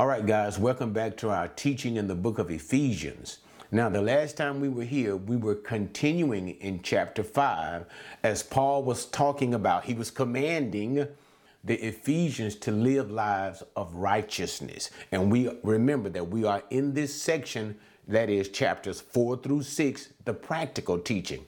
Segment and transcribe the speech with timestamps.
[0.00, 3.40] All right, guys, welcome back to our teaching in the book of Ephesians.
[3.70, 7.84] Now, the last time we were here, we were continuing in chapter 5
[8.22, 11.06] as Paul was talking about, he was commanding
[11.64, 14.88] the Ephesians to live lives of righteousness.
[15.12, 17.76] And we remember that we are in this section
[18.08, 21.44] that is chapters 4 through 6, the practical teaching.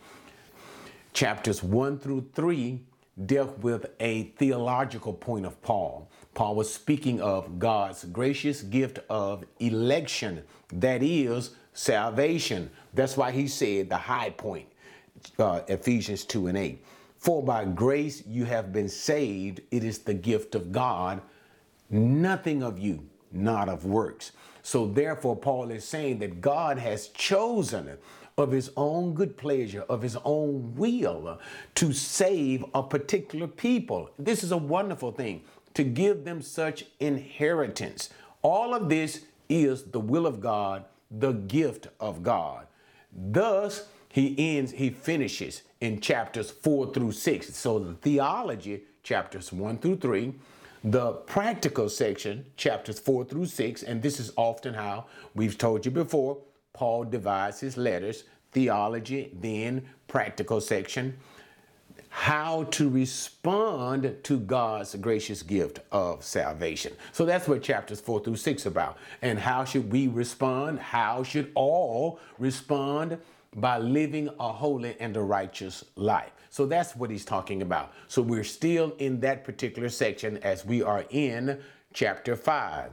[1.15, 2.81] Chapters 1 through 3
[3.25, 6.11] dealt with a theological point of Paul.
[6.35, 10.43] Paul was speaking of God's gracious gift of election,
[10.73, 12.71] that is, salvation.
[12.95, 14.67] That's why he said the high point,
[15.39, 16.85] uh, Ephesians 2 and 8.
[17.19, 21.21] For by grace you have been saved, it is the gift of God,
[21.91, 24.33] nothing of you, not of works.
[24.63, 27.99] So therefore, Paul is saying that God has chosen
[28.39, 31.39] of his own good pleasure, of his own will,
[31.75, 34.11] to save a particular people.
[34.19, 35.43] This is a wonderful thing,
[35.75, 38.11] to give them such inheritance.
[38.43, 42.67] All of this is the will of God, the gift of God.
[43.13, 47.55] Thus, he ends, he finishes in chapters four through six.
[47.57, 50.35] So the theology, chapters one through three,
[50.85, 55.93] the practical section, chapters four through six, and this is often how we've told you
[55.93, 56.39] before,
[56.73, 61.17] Paul divides his letters, theology, then practical section,
[62.15, 66.93] how to respond to God's gracious gift of salvation.
[67.11, 68.99] So that's what chapters four through six about.
[69.23, 70.79] And how should we respond?
[70.79, 73.17] How should all respond?
[73.57, 76.33] By living a holy and a righteous life.
[76.51, 77.95] So that's what he's talking about.
[78.09, 81.61] So we're still in that particular section as we are in
[81.95, 82.91] chapter five.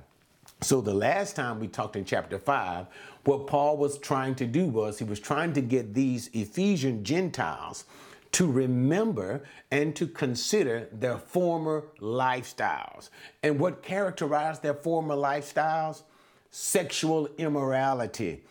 [0.62, 2.86] So the last time we talked in chapter 5,
[3.23, 7.86] what Paul was trying to do was he was trying to get these Ephesian Gentiles
[8.31, 13.09] to remember and to consider their former lifestyles.
[13.44, 16.03] And what characterized their former lifestyles?
[16.51, 18.44] Sexual immorality,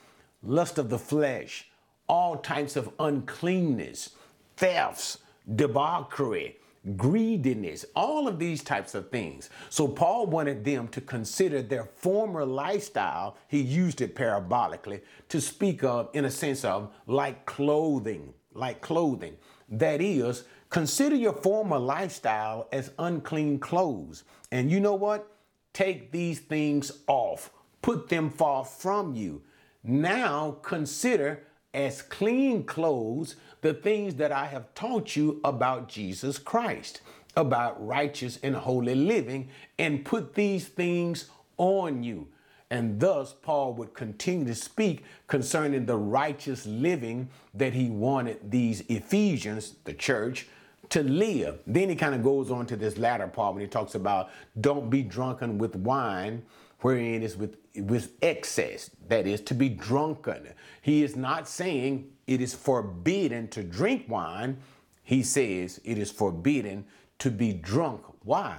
[0.42, 1.68] lust of the flesh,
[2.08, 4.10] all types of uncleanness,
[4.56, 5.18] thefts,
[5.56, 6.56] debauchery,
[6.96, 9.50] greediness, all of these types of things.
[9.68, 15.84] So Paul wanted them to consider their former lifestyle, he used it parabolically, to speak
[15.84, 19.36] of in a sense of like clothing, like clothing.
[19.68, 24.24] That is, consider your former lifestyle as unclean clothes.
[24.50, 25.30] And you know what?
[25.72, 27.50] Take these things off,
[27.82, 29.42] put them far from you.
[29.84, 37.02] Now consider as clean clothes the things that I have taught you about Jesus Christ,
[37.36, 42.28] about righteous and holy living, and put these things on you.
[42.70, 48.82] And thus, Paul would continue to speak concerning the righteous living that he wanted these
[48.88, 50.46] Ephesians, the church,
[50.90, 51.60] to live.
[51.66, 54.30] Then he kind of goes on to this latter part when he talks about
[54.60, 56.42] don't be drunken with wine,
[56.80, 60.48] wherein is with, with excess, that is, to be drunken.
[60.82, 64.58] He is not saying it is forbidden to drink wine.
[65.02, 66.84] He says it is forbidden
[67.18, 68.02] to be drunk.
[68.24, 68.58] Why?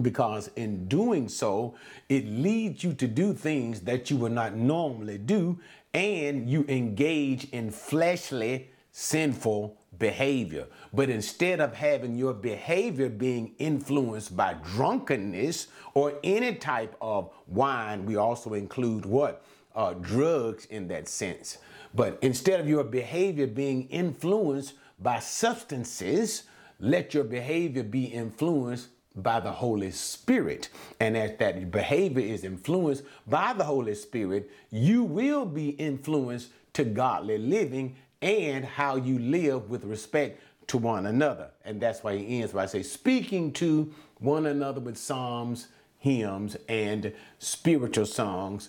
[0.00, 1.74] Because in doing so,
[2.08, 5.58] it leads you to do things that you would not normally do,
[5.92, 10.66] and you engage in fleshly, sinful behavior.
[10.92, 18.06] But instead of having your behavior being influenced by drunkenness or any type of wine,
[18.06, 19.44] we also include what?
[19.74, 21.58] Uh, drugs in that sense.
[21.94, 26.44] But instead of your behavior being influenced by substances,
[26.80, 28.88] let your behavior be influenced
[29.22, 30.68] by the Holy Spirit.
[31.00, 36.84] And as that behavior is influenced by the Holy Spirit, you will be influenced to
[36.84, 41.50] godly living and how you live with respect to one another.
[41.64, 45.68] And that's why he ends by saying, speaking to one another with psalms,
[45.98, 48.68] hymns, and spiritual songs,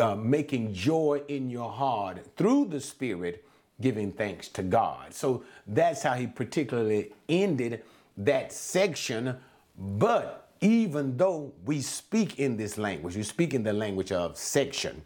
[0.00, 3.44] uh, making joy in your heart through the Spirit,
[3.80, 5.12] giving thanks to God.
[5.12, 7.82] So that's how he particularly ended
[8.16, 9.36] that section.
[9.76, 15.02] But even though we speak in this language, we speak in the language of section,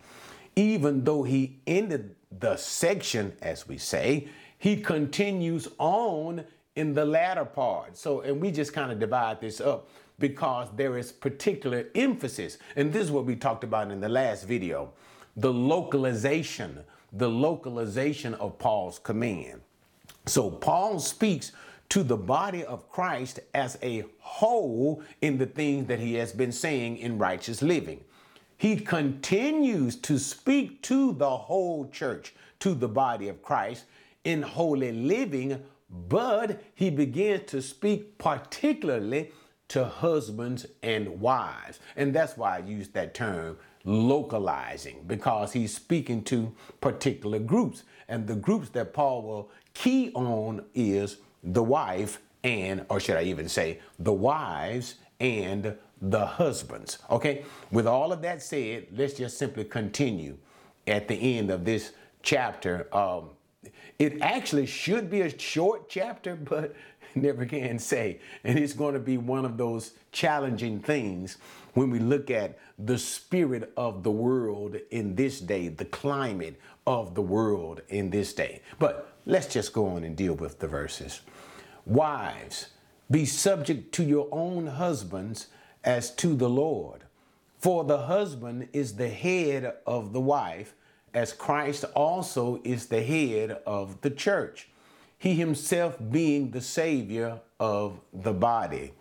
[0.54, 4.28] even though he ended the section, as we say,
[4.58, 6.44] he continues on
[6.76, 7.96] in the latter part.
[7.96, 12.58] So, and we just kind of divide this up because there is particular emphasis.
[12.76, 14.92] And this is what we talked about in the last video
[15.38, 16.80] the localization,
[17.12, 19.60] the localization of Paul's command.
[20.24, 21.52] So, Paul speaks
[21.88, 26.52] to the body of Christ as a whole in the things that he has been
[26.52, 28.02] saying in righteous living.
[28.58, 33.84] He continues to speak to the whole church, to the body of Christ
[34.24, 35.62] in holy living,
[36.08, 39.30] but he begins to speak particularly
[39.68, 41.80] to husbands and wives.
[41.96, 47.84] And that's why I use that term localizing because he's speaking to particular groups.
[48.08, 53.22] And the groups that Paul will key on is the wife and, or should I
[53.22, 56.98] even say, the wives and the husbands.
[57.10, 60.36] Okay, with all of that said, let's just simply continue
[60.86, 62.94] at the end of this chapter.
[62.94, 63.30] Um,
[63.98, 66.74] it actually should be a short chapter, but
[67.14, 68.20] never can say.
[68.44, 71.38] And it's going to be one of those challenging things
[71.74, 77.14] when we look at the spirit of the world in this day, the climate of
[77.14, 78.62] the world in this day.
[78.78, 81.20] But let's just go on and deal with the verses.
[81.86, 82.70] Wives,
[83.08, 85.46] be subject to your own husbands
[85.84, 87.04] as to the Lord.
[87.58, 90.74] For the husband is the head of the wife,
[91.14, 94.68] as Christ also is the head of the church,
[95.16, 98.92] he himself being the Savior of the body.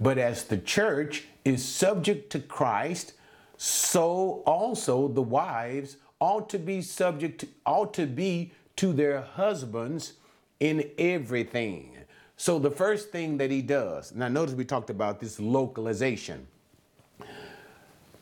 [0.00, 3.14] But as the church is subject to Christ,
[3.56, 10.14] so also the wives ought to be subject to, ought to be to their husbands
[10.60, 11.96] in everything.
[12.40, 16.46] So the first thing that he does, now notice we talked about this localization.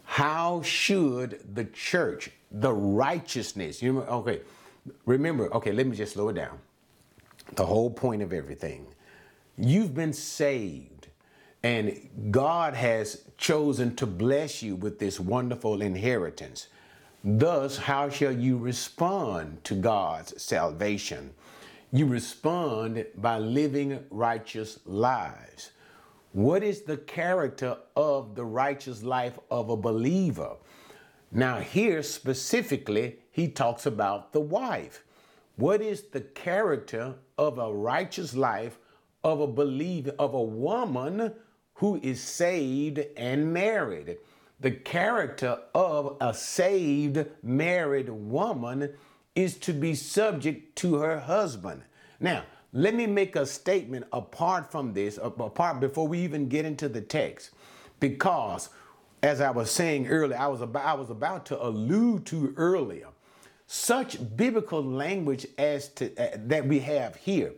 [0.04, 4.40] How should the church, the righteousness, you remember, okay,
[5.04, 6.58] remember, okay, let me just slow it down.
[7.56, 8.86] The whole point of everything.
[9.58, 11.08] You've been saved,
[11.62, 16.69] and God has chosen to bless you with this wonderful inheritance.
[17.22, 21.34] Thus, how shall you respond to God's salvation?
[21.96, 25.70] You respond by living righteous lives.
[26.32, 30.56] What is the character of the righteous life of a believer?
[31.32, 35.04] Now, here specifically, he talks about the wife.
[35.56, 38.78] What is the character of a righteous life
[39.25, 41.32] of a believer, of a woman
[41.76, 44.19] who is saved and married?
[44.60, 48.93] The character of a saved married woman
[49.36, 51.82] is to be subject to her husband.
[52.18, 52.42] Now,
[52.72, 57.00] let me make a statement apart from this, apart before we even get into the
[57.00, 57.50] text,
[58.00, 58.70] because
[59.22, 63.08] as I was saying earlier, I was about, I was about to allude to earlier,
[63.68, 67.52] such biblical language as to uh, that we have here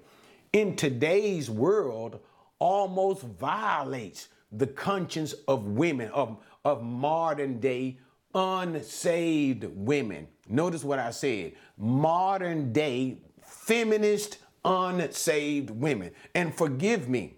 [0.52, 2.20] in today's world
[2.58, 7.98] almost violates the conscience of women of, of modern day
[8.34, 10.26] unsaved women.
[10.48, 16.10] Notice what I said modern day feminist unsaved women.
[16.34, 17.36] And forgive me,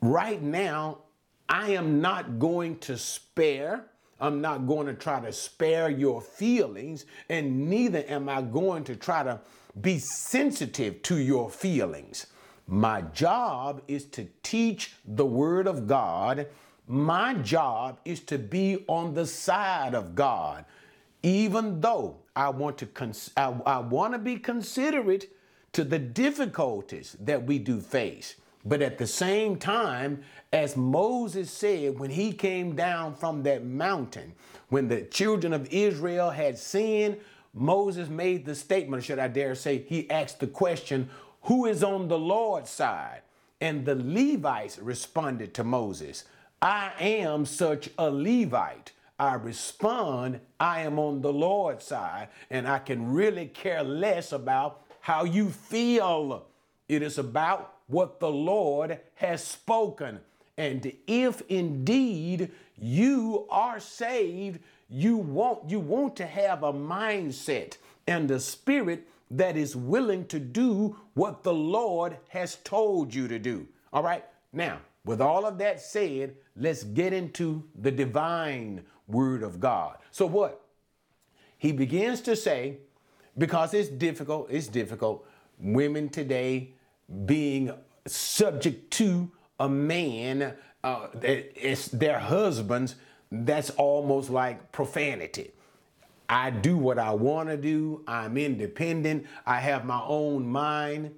[0.00, 0.98] right now,
[1.48, 3.86] I am not going to spare.
[4.20, 8.94] I'm not going to try to spare your feelings, and neither am I going to
[8.94, 9.40] try to
[9.80, 12.26] be sensitive to your feelings.
[12.68, 16.46] My job is to teach the Word of God.
[16.86, 20.64] My job is to be on the side of God,
[21.22, 25.30] even though I want to cons- I, I want to be considerate
[25.72, 28.36] to the difficulties that we do face.
[28.64, 34.34] But at the same time, as Moses said when he came down from that mountain,
[34.68, 37.18] when the children of Israel had sinned,
[37.54, 41.10] Moses made the statement, should I dare say, he asked the question,
[41.42, 43.22] Who is on the Lord's side?
[43.60, 46.24] And the Levites responded to Moses,
[46.60, 48.92] I am such a Levite.
[49.22, 54.82] I respond, I am on the Lord's side, and I can really care less about
[54.98, 56.46] how you feel.
[56.88, 60.18] It is about what the Lord has spoken.
[60.56, 64.58] And if indeed you are saved,
[64.90, 67.76] you want you want to have a mindset
[68.08, 73.38] and a spirit that is willing to do what the Lord has told you to
[73.38, 73.68] do.
[73.92, 74.24] All right?
[74.52, 79.98] Now, with all of that said, let's get into the divine word of God.
[80.10, 80.60] So what?
[81.58, 82.78] He begins to say,
[83.38, 84.48] because it's difficult.
[84.50, 85.26] It's difficult.
[85.58, 86.72] Women today
[87.24, 87.72] being
[88.06, 89.30] subject to
[89.60, 92.96] a man, uh, it's their husbands.
[93.30, 95.52] That's almost like profanity.
[96.28, 98.02] I do what I want to do.
[98.06, 99.26] I'm independent.
[99.46, 101.14] I have my own mind.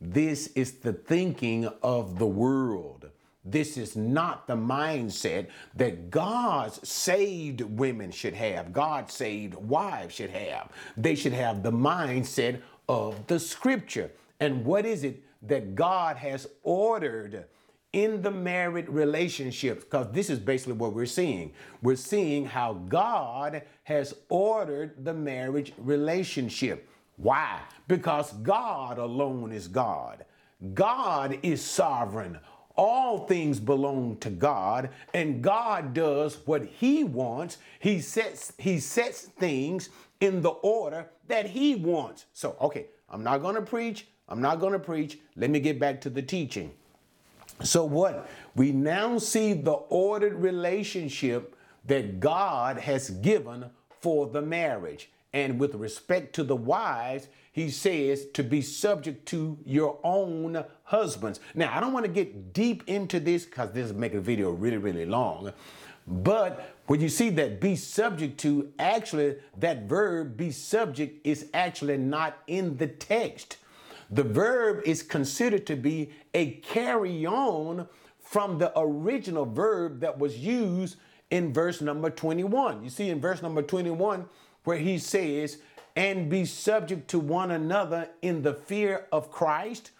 [0.00, 3.05] This is the thinking of the world.
[3.48, 10.30] This is not the mindset that God's saved women should have, God saved wives should
[10.30, 10.72] have.
[10.96, 14.10] They should have the mindset of the scripture.
[14.40, 17.44] And what is it that God has ordered
[17.92, 19.84] in the married relationships?
[19.84, 21.52] Because this is basically what we're seeing.
[21.82, 26.88] We're seeing how God has ordered the marriage relationship.
[27.16, 27.60] Why?
[27.86, 30.24] Because God alone is God.
[30.74, 32.38] God is sovereign
[32.76, 37.58] all things belong to God and God does what he wants.
[37.78, 39.88] He sets he sets things
[40.20, 42.26] in the order that he wants.
[42.32, 44.06] So, okay, I'm not going to preach.
[44.28, 45.18] I'm not going to preach.
[45.36, 46.72] Let me get back to the teaching.
[47.62, 48.28] So what?
[48.54, 51.56] We now see the ordered relationship
[51.86, 55.10] that God has given for the marriage.
[55.32, 61.40] And with respect to the wives, he says to be subject to your own husbands.
[61.54, 64.50] Now, I don't want to get deep into this because this will make a video
[64.50, 65.52] really, really long.
[66.06, 71.98] But when you see that be subject to, actually, that verb be subject is actually
[71.98, 73.58] not in the text.
[74.10, 77.88] The verb is considered to be a carry on
[78.20, 80.96] from the original verb that was used
[81.30, 82.84] in verse number 21.
[82.84, 84.26] You see in verse number 21
[84.62, 85.58] where he says,
[85.96, 89.90] and be subject to one another in the fear of Christ.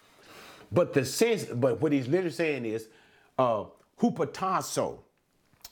[0.71, 2.87] But the sense, but what he's literally saying is,
[3.37, 3.65] uh,
[3.99, 4.99] hupotasso.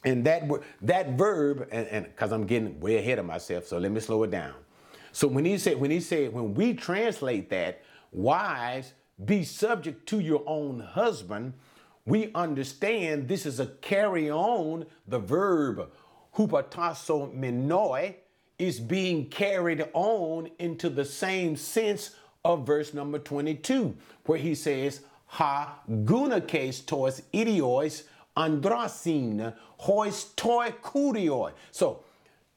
[0.03, 0.43] And that
[0.83, 4.31] that verb, and because I'm getting way ahead of myself, so let me slow it
[4.31, 4.53] down.
[5.11, 10.19] So when he said, when he said, when we translate that, wives, be subject to
[10.19, 11.53] your own husband,
[12.05, 14.85] we understand this is a carry on.
[15.07, 15.89] The verb
[16.35, 18.17] hupotasso menoi
[18.59, 22.11] is being carried on into the same sense
[22.45, 23.97] of verse number 22,
[24.27, 28.03] where he says, Ha gunakes tois idiois
[28.37, 31.51] andrasin hois toi kurioi.
[31.71, 32.03] So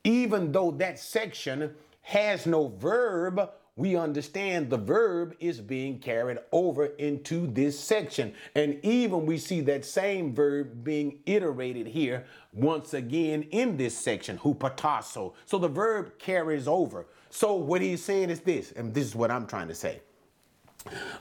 [0.04, 6.86] even though that section has no verb, we understand the verb is being carried over
[6.96, 8.34] into this section.
[8.56, 14.36] And even we see that same verb being iterated here once again in this section,
[14.36, 15.34] hupotasso.
[15.46, 17.06] So the verb carries over.
[17.30, 20.00] So what he's saying is this, and this is what I'm trying to say.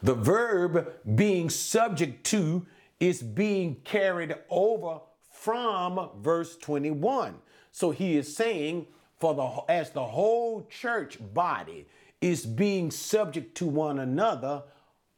[0.02, 2.66] The verb being subject to
[3.00, 7.36] is being carried over from verse 21.
[7.72, 8.88] So he is saying,
[9.20, 11.88] for the as the whole church body
[12.22, 14.64] is being subject to one another,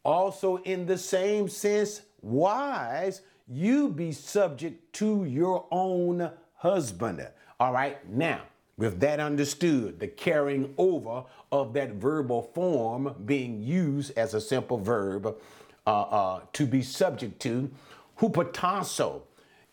[0.03, 7.27] also in the same sense, wives, you be subject to your own husband.
[7.59, 8.41] All right, now,
[8.77, 14.77] with that understood, the carrying over of that verbal form being used as a simple
[14.77, 15.35] verb
[15.87, 17.69] uh, uh, to be subject to,
[18.19, 19.21] hupotasso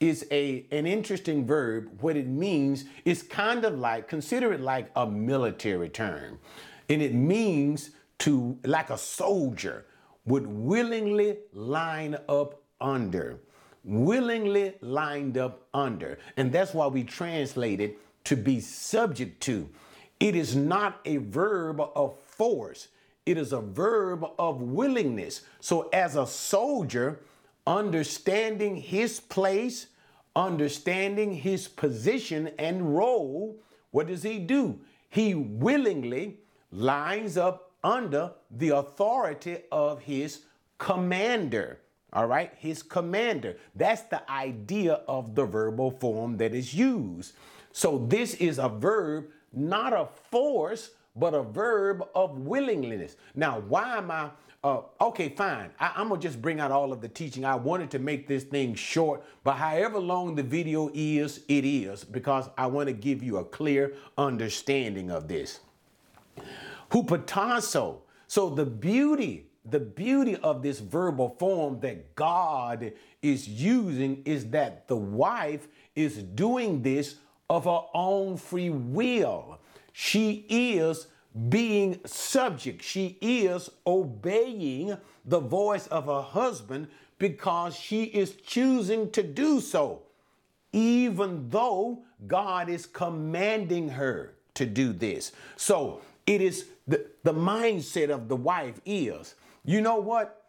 [0.00, 1.88] is a an interesting verb.
[2.00, 6.38] What it means is kind of like consider it like a military term.
[6.88, 7.90] And it means
[8.20, 9.86] to, like a soldier,
[10.24, 13.40] would willingly line up under.
[13.84, 16.18] Willingly lined up under.
[16.36, 19.68] And that's why we translate it to be subject to.
[20.18, 22.88] It is not a verb of force,
[23.24, 25.42] it is a verb of willingness.
[25.60, 27.20] So, as a soldier,
[27.66, 29.88] understanding his place,
[30.34, 33.56] understanding his position and role,
[33.90, 34.78] what does he do?
[35.08, 36.38] He willingly
[36.70, 40.40] lines up under the authority of his
[40.78, 41.80] commander.
[42.12, 43.56] All right, his commander.
[43.74, 47.34] That's the idea of the verbal form that is used.
[47.72, 53.16] So this is a verb, not a force, but a verb of willingness.
[53.34, 54.30] Now, why am I?
[54.64, 55.70] Uh, okay, fine.
[55.78, 57.44] I, I'm gonna just bring out all of the teaching.
[57.44, 62.02] I wanted to make this thing short, but however long the video is, it is
[62.02, 65.60] because I want to give you a clear understanding of this
[66.90, 67.98] hupotasso.
[68.28, 74.88] So the beauty, the beauty of this verbal form that God is using is that
[74.88, 77.16] the wife is doing this
[77.48, 79.58] of her own free will.
[79.92, 81.06] She is
[81.48, 82.82] being subject.
[82.82, 86.88] She is obeying the voice of her husband
[87.18, 90.02] because she is choosing to do so,
[90.72, 95.32] even though God is commanding her to do this.
[95.56, 100.44] So it is the, the mindset of the wife is, you know what?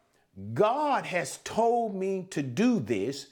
[0.54, 3.28] God has told me to do this,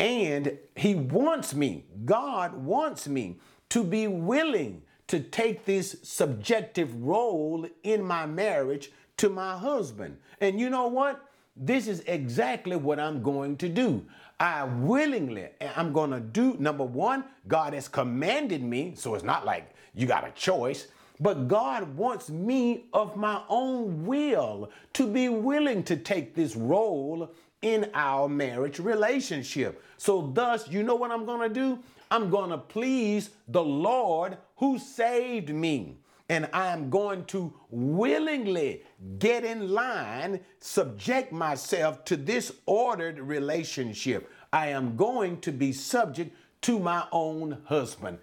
[0.00, 7.66] and He wants me, God wants me to be willing to take this subjective role
[7.82, 10.16] in my marriage to my husband.
[10.40, 11.22] And you know what?
[11.56, 14.04] This is exactly what I'm going to do.
[14.38, 19.46] I willingly, I'm going to do, number one, God has commanded me, so it's not
[19.46, 20.88] like you got a choice.
[21.18, 27.32] But God wants me of my own will to be willing to take this role
[27.62, 29.82] in our marriage relationship.
[29.96, 31.78] So, thus, you know what I'm going to do?
[32.10, 35.98] I'm going to please the Lord who saved me.
[36.28, 38.82] and I am going to willingly
[39.18, 44.30] get in line, subject myself to this ordered relationship.
[44.52, 48.18] I am going to be subject to my own husband.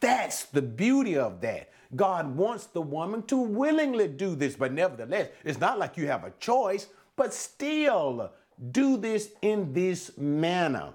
[0.00, 1.70] That's the beauty of that.
[1.94, 6.24] God wants the woman to willingly do this, but nevertheless, it's not like you have
[6.24, 8.30] a choice, but still
[8.70, 10.90] do this in this manner.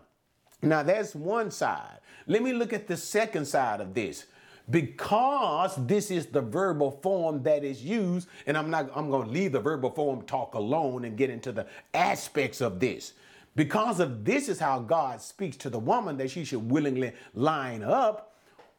[0.62, 2.00] Now, that's one side.
[2.26, 4.26] Let me look at the second side of this
[4.70, 9.54] because this is the verbal form that is used and i'm not i'm to leave
[9.54, 13.14] the verbal form talk alone and get into the aspects of this
[13.56, 17.82] because of this is how god speaks to the woman that she should willingly line
[17.82, 18.27] up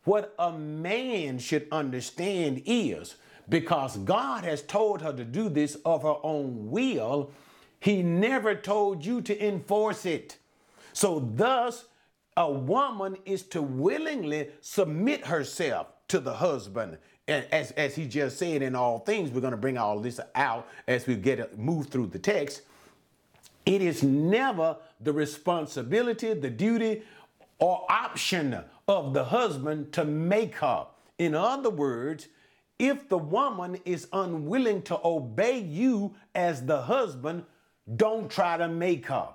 [0.09, 3.17] what a man should understand is
[3.49, 7.31] because god has told her to do this of her own will
[7.81, 10.39] he never told you to enforce it
[10.93, 11.85] so thus
[12.39, 16.99] a woman is to willingly submit herself to the husband.
[17.27, 20.21] And as, as he just said, in all things, we're going to bring all this
[20.37, 22.63] out as we get move through the text.
[23.67, 27.03] It is never the responsibility, the duty,
[27.59, 30.87] or option of the husband to make her.
[31.19, 32.29] In other words,
[32.79, 37.45] if the woman is unwilling to obey you as the husband,
[37.97, 39.29] don't try to make her.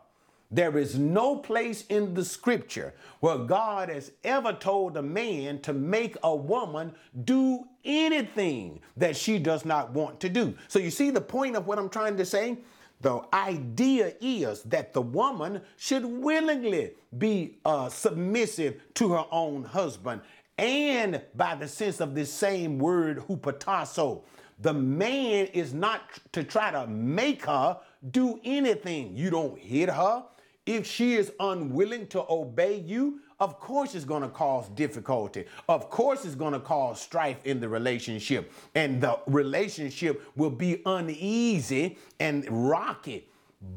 [0.49, 5.73] There is no place in the scripture where God has ever told a man to
[5.73, 6.93] make a woman
[7.25, 10.53] do anything that she does not want to do.
[10.67, 12.59] So you see the point of what I'm trying to say?
[13.03, 20.21] The idea is that the woman should willingly be uh, submissive to her own husband.
[20.57, 24.23] And by the sense of this same word, hupotasso,
[24.61, 27.77] the man is not to try to make her
[28.11, 29.17] do anything.
[29.17, 30.23] You don't hit her.
[30.65, 35.43] If she is unwilling to obey you, of course it's going to cause difficulty.
[35.67, 38.53] Of course it's going to cause strife in the relationship.
[38.73, 43.27] And the relationship will be uneasy and rocky.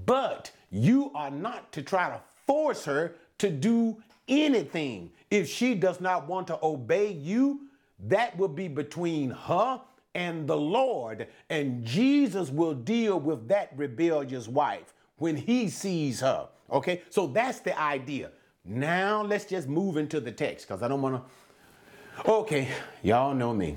[0.04, 3.96] But you are not to try to force her to do
[4.28, 5.10] anything.
[5.32, 7.62] If she does not want to obey you,
[8.06, 9.80] that will be between her
[10.14, 11.26] and the Lord.
[11.50, 16.46] And Jesus will deal with that rebellious wife when he sees her.
[16.70, 18.30] Okay, so that's the idea.
[18.66, 22.30] Now let's just move into the text because I don't want to.
[22.30, 22.68] Okay,
[23.02, 23.76] y'all know me.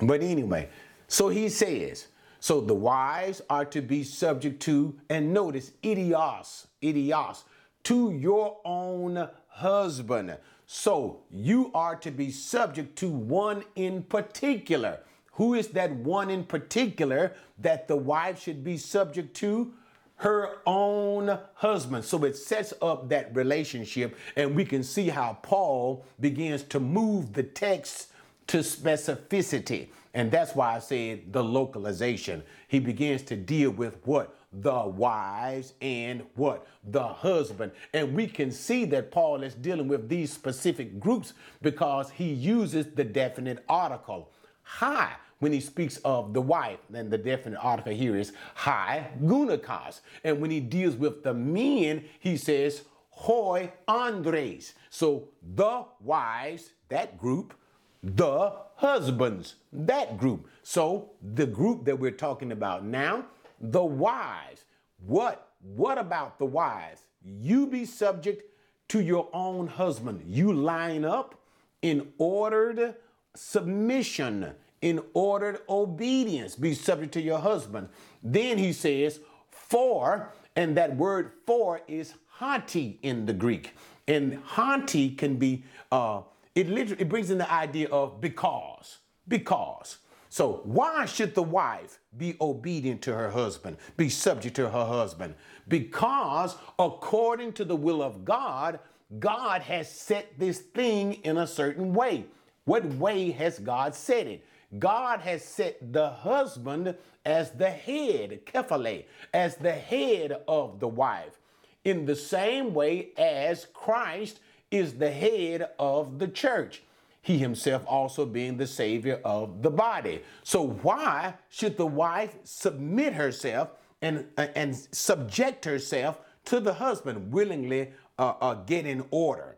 [0.00, 0.68] But anyway,
[1.08, 2.06] so he says,
[2.40, 7.42] so the wives are to be subject to, and notice, idios, idios,
[7.84, 10.36] to your own husband.
[10.66, 15.00] So you are to be subject to one in particular.
[15.32, 19.72] Who is that one in particular that the wife should be subject to?
[20.18, 22.04] Her own husband.
[22.04, 27.32] So it sets up that relationship, and we can see how Paul begins to move
[27.32, 28.08] the text
[28.48, 29.88] to specificity.
[30.14, 32.42] And that's why I said the localization.
[32.66, 34.34] He begins to deal with what?
[34.52, 36.66] The wives and what?
[36.90, 37.70] The husband.
[37.92, 42.86] And we can see that Paul is dealing with these specific groups because he uses
[42.86, 44.30] the definite article.
[44.62, 50.00] Hi when he speaks of the wife, then the definite article here is high gunakas.
[50.24, 54.74] And when he deals with the men, he says hoi andres.
[54.90, 57.54] So the wives, that group,
[58.02, 60.48] the husbands, that group.
[60.62, 63.26] So the group that we're talking about now,
[63.60, 64.64] the wives.
[65.06, 67.02] What what about the wives?
[67.24, 68.42] You be subject
[68.88, 70.22] to your own husband.
[70.24, 71.34] You line up
[71.82, 72.94] in ordered
[73.34, 76.54] submission in ordered obedience.
[76.56, 77.88] Be subject to your husband.
[78.22, 83.74] Then he says, for, and that word for is hanti in the Greek.
[84.06, 86.22] And hanti can be, uh,
[86.54, 88.98] it literally it brings in the idea of because.
[89.26, 89.98] Because.
[90.30, 95.34] So, why should the wife be obedient to her husband, be subject to her husband?
[95.68, 98.78] Because, according to the will of God,
[99.18, 102.26] God has set this thing in a certain way.
[102.64, 104.44] What way has God set it?
[104.78, 111.38] God has set the husband as the head, kephale, as the head of the wife,
[111.84, 116.82] in the same way as Christ is the head of the church.
[117.22, 120.22] He himself also being the savior of the body.
[120.42, 123.70] So why should the wife submit herself
[124.02, 129.56] and, uh, and subject herself to the husband, willingly uh, uh, get in order?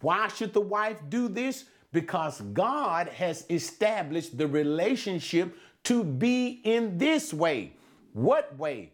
[0.00, 1.64] Why should the wife do this?
[1.92, 7.76] Because God has established the relationship to be in this way.
[8.12, 8.92] What way?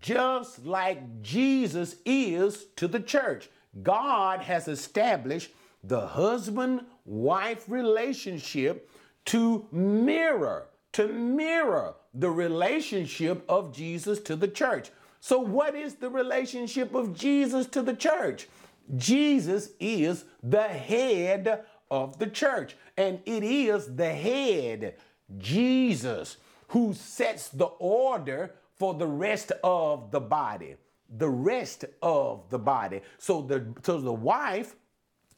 [0.00, 3.48] Just like Jesus is to the church.
[3.82, 5.50] God has established
[5.82, 8.90] the husband wife relationship
[9.26, 14.90] to mirror, to mirror the relationship of Jesus to the church.
[15.20, 18.48] So, what is the relationship of Jesus to the church?
[18.96, 24.96] Jesus is the head of the church, and it is the head,
[25.38, 26.36] Jesus,
[26.68, 30.76] who sets the order for the rest of the body.
[31.16, 33.02] The rest of the body.
[33.18, 34.74] So the so the wife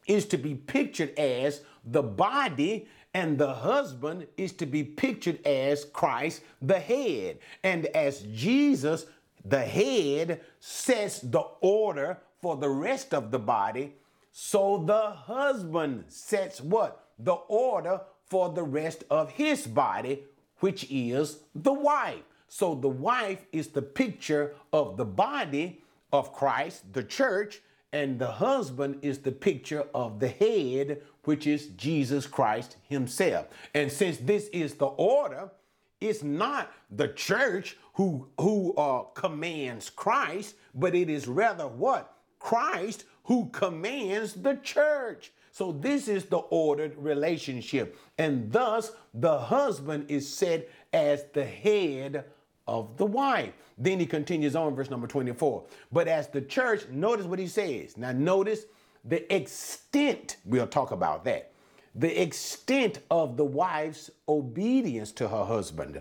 [0.06, 5.84] is to be pictured as the body and the husband is to be pictured as
[5.84, 7.38] Christ, the head.
[7.62, 9.06] And as Jesus
[9.48, 13.94] the head sets the order for the rest of the body.
[14.38, 17.08] So the husband sets what?
[17.18, 20.24] The order for the rest of his body,
[20.58, 22.20] which is the wife.
[22.46, 25.80] So the wife is the picture of the body
[26.12, 27.62] of Christ, the church,
[27.94, 33.46] and the husband is the picture of the head, which is Jesus Christ himself.
[33.72, 35.50] And since this is the order,
[35.98, 43.06] it's not the church who who uh, commands Christ, but it is rather what Christ
[43.26, 45.32] who commands the church.
[45.52, 52.24] So this is the ordered relationship, and thus the husband is said as the head
[52.66, 53.52] of the wife.
[53.78, 55.64] Then he continues on, verse number 24.
[55.92, 57.96] But as the church, notice what he says.
[57.96, 58.64] Now, notice
[59.04, 61.52] the extent, we'll talk about that
[61.96, 66.00] the extent of the wife's obedience to her husband.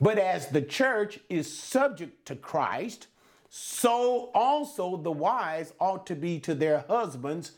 [0.00, 3.06] But as the church is subject to Christ,
[3.52, 7.52] so also the wives ought to be to their husbands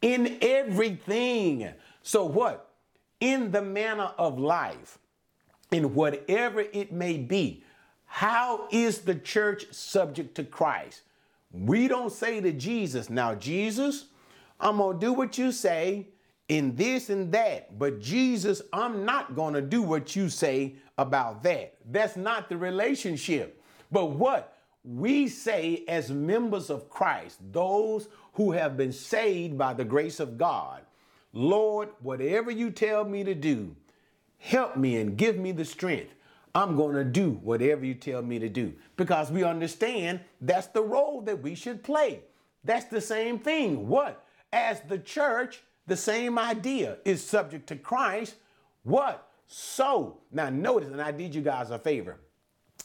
[0.00, 1.68] in everything.
[2.02, 2.70] So, what?
[3.20, 4.98] In the manner of life,
[5.70, 7.62] in whatever it may be,
[8.06, 11.02] how is the church subject to Christ?
[11.52, 14.06] We don't say to Jesus, Now, Jesus,
[14.58, 16.06] I'm going to do what you say
[16.48, 17.78] in this and that.
[17.78, 21.74] But Jesus, I'm not going to do what you say about that.
[21.90, 23.60] That's not the relationship.
[23.92, 24.55] But what
[24.86, 30.38] we say as members of Christ, those who have been saved by the grace of
[30.38, 30.82] God,
[31.32, 33.74] Lord, whatever you tell me to do,
[34.38, 36.14] help me and give me the strength.
[36.54, 40.82] I'm going to do whatever you tell me to do because we understand that's the
[40.82, 42.20] role that we should play.
[42.64, 43.88] That's the same thing.
[43.88, 44.24] What?
[44.52, 48.36] As the church, the same idea is subject to Christ.
[48.84, 49.28] What?
[49.46, 52.18] So, now notice, and I did you guys a favor.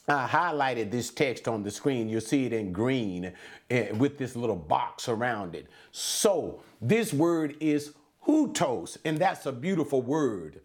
[0.07, 2.09] I highlighted this text on the screen.
[2.09, 3.33] You'll see it in green
[3.69, 5.67] uh, with this little box around it.
[5.91, 7.93] So, this word is
[8.25, 10.61] hutos, and that's a beautiful word.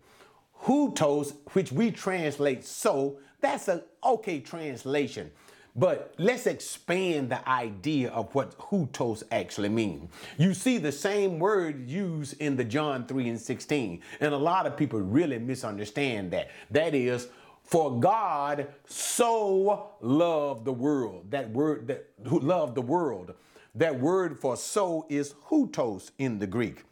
[0.63, 5.31] Hutos, which we translate so, that's an okay translation.
[5.79, 10.09] But let's expand the idea of what hutos actually mean.
[10.39, 14.67] You see the same word used in the John 3 and 16, and a lot
[14.67, 16.51] of people really misunderstand that.
[16.71, 17.29] That is,
[17.67, 21.31] for God so loved the world.
[21.31, 23.35] That word that who loved the world.
[23.75, 26.85] That word for so is hutos in the Greek.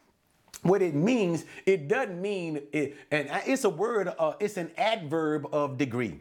[0.61, 5.47] What it means, it doesn't mean it, and it's a word, uh, it's an adverb
[5.51, 6.19] of degree.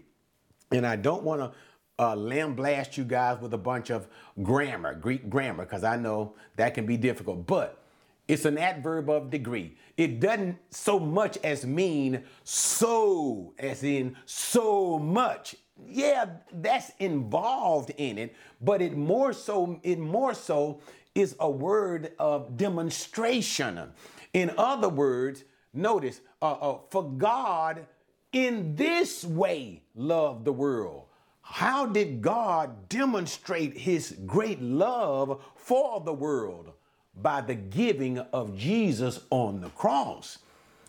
[0.71, 1.53] And I don't want to
[1.99, 4.07] uh, lambaste you guys with a bunch of
[4.43, 7.47] grammar, Greek grammar, because I know that can be difficult.
[7.47, 7.84] But
[8.27, 9.77] it's an adverb of degree.
[9.97, 15.57] It doesn't so much as mean so, as in so much.
[15.87, 20.81] Yeah, that's involved in it, but it more so, it more so
[21.15, 23.93] is a word of demonstration.
[24.33, 27.87] In other words, notice, uh, uh, for God
[28.33, 31.05] in this way loved the world
[31.47, 36.73] how did God demonstrate his great love for the world?
[37.21, 40.39] By the giving of Jesus on the cross.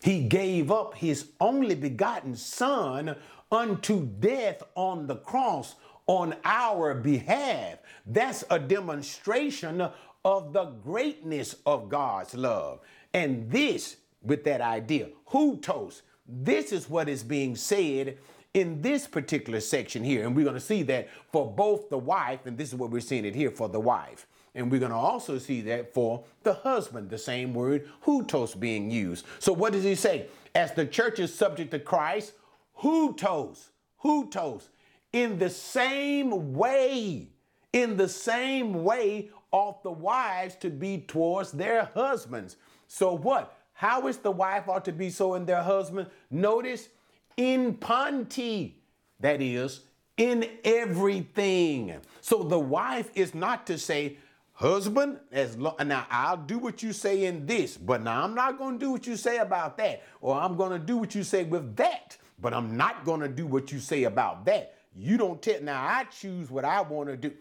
[0.03, 3.15] He gave up his only begotten Son
[3.51, 5.75] unto death on the cross
[6.07, 7.79] on our behalf.
[8.05, 9.89] That's a demonstration
[10.23, 12.79] of the greatness of God's love.
[13.13, 18.17] And this, with that idea, hutos, this is what is being said
[18.53, 20.25] in this particular section here.
[20.25, 23.01] And we're going to see that for both the wife, and this is what we're
[23.01, 24.27] seeing it here for the wife.
[24.55, 28.89] And we're going to also see that for the husband, the same word, hutos, being
[28.89, 29.25] used.
[29.39, 30.27] So what does he say?
[30.55, 32.33] As the church is subject to Christ,
[32.79, 33.67] hutos,
[34.01, 34.69] hutos,
[35.11, 37.27] in the same way,
[37.73, 42.55] in the same way ought the wives to be towards their husbands.
[42.87, 43.57] So what?
[43.73, 46.07] How is the wife ought to be so in their husband?
[46.31, 46.87] Notice
[47.35, 48.75] in panti,
[49.19, 49.81] that is,
[50.15, 51.95] in everything.
[52.21, 54.17] So the wife is not to say,
[54.55, 58.79] husband, as now I'll do what you say in this, but now I'm not going
[58.79, 61.43] to do what you say about that, or I'm going to do what you say
[61.43, 64.75] with that, but I'm not going to do what you say about that.
[64.95, 65.61] You don't tell.
[65.61, 67.31] Now I choose what I want to do.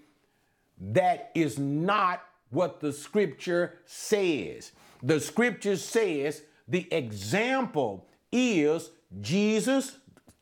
[0.93, 4.73] That is not what the scripture says.
[5.03, 9.99] The scripture says the example is Jesus,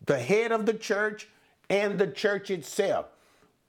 [0.06, 1.28] the head of the church,
[1.68, 3.06] and the church itself.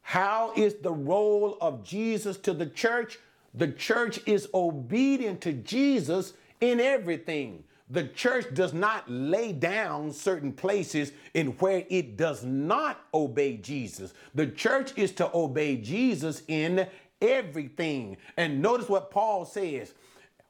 [0.03, 3.17] How is the role of Jesus to the church?
[3.53, 7.63] The church is obedient to Jesus in everything.
[7.89, 14.13] The church does not lay down certain places in where it does not obey Jesus.
[14.33, 16.87] The church is to obey Jesus in
[17.21, 18.17] everything.
[18.37, 19.93] And notice what Paul says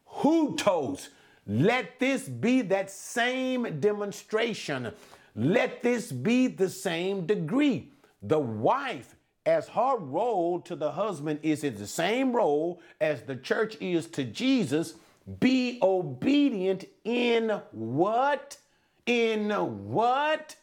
[0.05, 1.09] Who Hutos,
[1.45, 4.91] let this be that same demonstration.
[5.35, 7.91] Let this be the same degree.
[8.21, 13.35] The wife, as her role to the husband is in the same role as the
[13.35, 14.95] church is to Jesus,
[15.39, 18.57] be obedient in what?
[19.05, 19.49] In
[19.89, 20.55] what?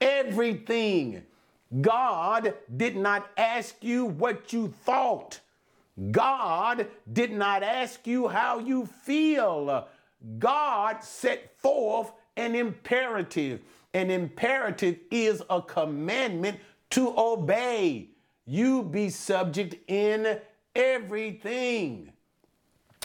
[0.00, 1.22] Everything.
[1.80, 5.40] God did not ask you what you thought.
[6.10, 9.86] God did not ask you how you feel.
[10.38, 13.60] God set forth an imperative.
[13.94, 16.58] An imperative is a commandment
[16.92, 18.10] to obey.
[18.44, 20.38] You be subject in
[20.74, 22.12] everything.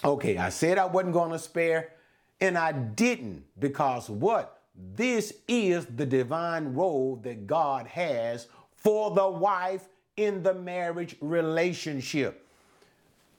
[0.04, 1.94] Okay, I said I wasn't going to spare,
[2.40, 4.62] and I didn't because what?
[4.96, 12.46] This is the divine role that God has for the wife in the marriage relationship.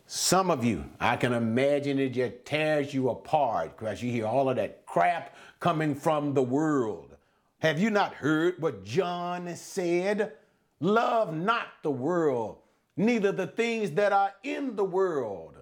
[0.07, 4.49] Some of you, I can imagine it just tears you apart because you hear all
[4.49, 7.15] of that crap coming from the world.
[7.59, 10.33] Have you not heard what John said?
[10.81, 12.59] Love not the world,
[12.97, 15.57] neither the things that are in the world.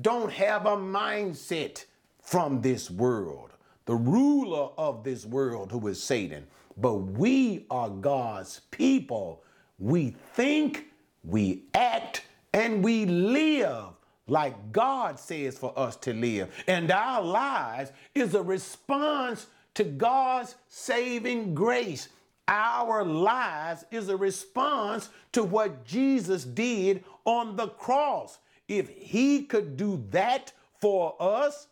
[0.00, 1.84] Don't have a mindset
[2.22, 3.50] from this world,
[3.84, 6.46] the ruler of this world, who is Satan.
[6.78, 9.42] But we are God's people.
[9.78, 10.86] We think,
[11.22, 12.22] we act,
[12.54, 13.88] and we live
[14.26, 16.50] like God says for us to live.
[16.66, 22.08] And our lives is a response to God's saving grace.
[22.48, 28.38] Our lives is a response to what Jesus did on the cross.
[28.68, 31.68] If he could do that for us,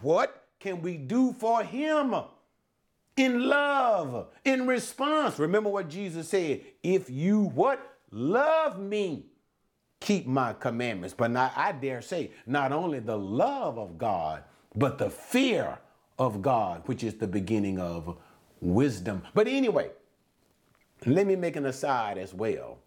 [0.00, 2.14] what can we do for him?
[3.16, 5.38] In love, in response.
[5.38, 7.88] Remember what Jesus said, if you what?
[8.10, 9.26] Love me
[10.02, 11.14] keep my commandments.
[11.16, 14.42] But I dare say, not only the love of God,
[14.74, 15.78] but the fear
[16.18, 18.16] of God, which is the beginning of
[18.62, 19.22] wisdom.
[19.34, 19.90] But anyway,
[21.04, 22.78] let me make an aside as well.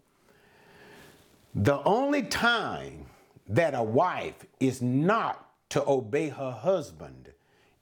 [1.54, 3.06] The only time
[3.48, 7.32] that a wife is not to obey her husband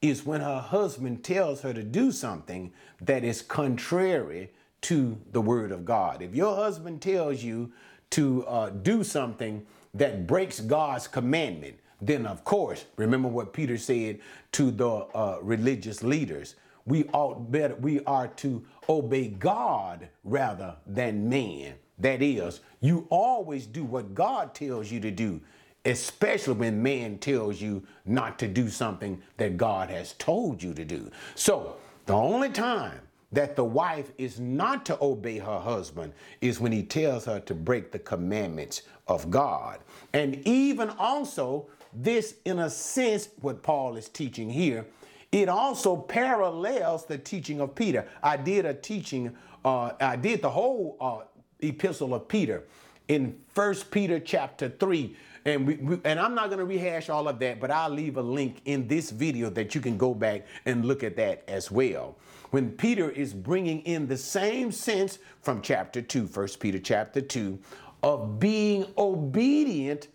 [0.02, 4.50] is when her husband tells her to do something that is contrary
[4.82, 6.20] to the word of God.
[6.20, 7.72] If your husband tells you
[8.10, 14.18] to uh, do something that breaks God's commandment, then of course, remember what Peter said
[14.52, 16.54] to the uh, religious leaders.
[16.86, 21.74] We ought better, we are to obey God rather than man.
[21.98, 25.40] That is, you always do what God tells you to do,
[25.84, 30.84] especially when man tells you not to do something that God has told you to
[30.84, 31.10] do.
[31.34, 33.00] So, the only time
[33.32, 37.54] that the wife is not to obey her husband is when he tells her to
[37.54, 39.80] break the commandments of God.
[40.12, 44.86] And even also, this, in a sense, what Paul is teaching here,
[45.34, 48.06] it also parallels the teaching of Peter.
[48.22, 51.24] I did a teaching, uh, I did the whole uh,
[51.58, 52.62] epistle of Peter
[53.08, 57.28] in First Peter chapter 3 and we, we and I'm not going to rehash all
[57.28, 60.46] of that, but I'll leave a link in this video that you can go back
[60.66, 62.16] and look at that as well.
[62.50, 67.58] When Peter is bringing in the same sense from chapter 2, 1 Peter chapter 2,
[68.04, 70.06] of being obedient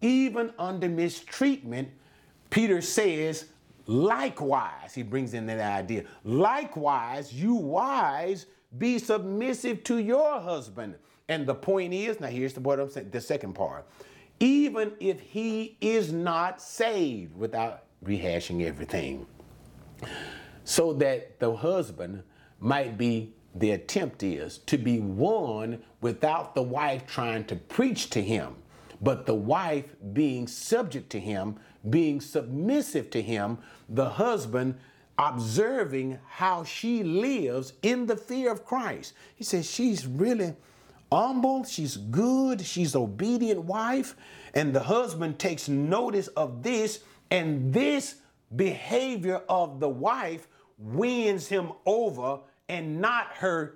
[0.00, 1.88] even under mistreatment,
[2.50, 3.46] Peter says,
[3.88, 8.46] likewise, he brings in that idea, likewise, you wives,
[8.78, 10.94] be submissive to your husband.
[11.28, 13.84] And the point is, now here's the what I'm saying, the second part
[14.40, 19.26] even if he is not saved, without rehashing everything.
[20.64, 22.22] So that the husband
[22.60, 28.22] might be, the attempt is to be won without the wife trying to preach to
[28.22, 28.54] him,
[29.00, 31.56] but the wife being subject to him,
[31.90, 34.78] being submissive to him, the husband
[35.18, 39.14] observing how she lives in the fear of Christ.
[39.34, 40.54] He says she's really
[41.10, 44.14] humble, she's good, she's obedient wife,
[44.54, 48.16] and the husband takes notice of this, and this
[48.54, 50.46] behavior of the wife
[50.78, 53.74] wins him over and not her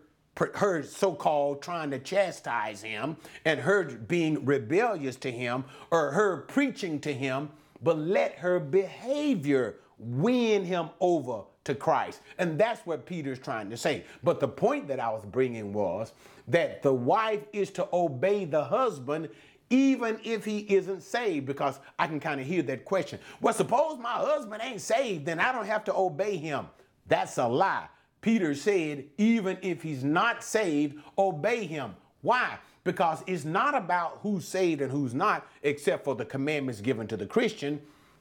[0.54, 6.98] her so-called trying to chastise him and her being rebellious to him or her preaching
[6.98, 7.50] to him
[7.82, 12.20] but let her behavior win him over to Christ.
[12.38, 14.04] And that's what Peter's trying to say.
[14.22, 16.12] But the point that I was bringing was
[16.48, 19.28] that the wife is to obey the husband
[19.70, 23.18] even if he isn't saved, because I can kind of hear that question.
[23.40, 26.66] Well, suppose my husband ain't saved, then I don't have to obey him.
[27.06, 27.86] That's a lie.
[28.20, 31.94] Peter said, even if he's not saved, obey him.
[32.20, 32.58] Why?
[32.84, 37.16] Because it's not about who's saved and who's not, except for the commandments given to
[37.16, 37.80] the Christian.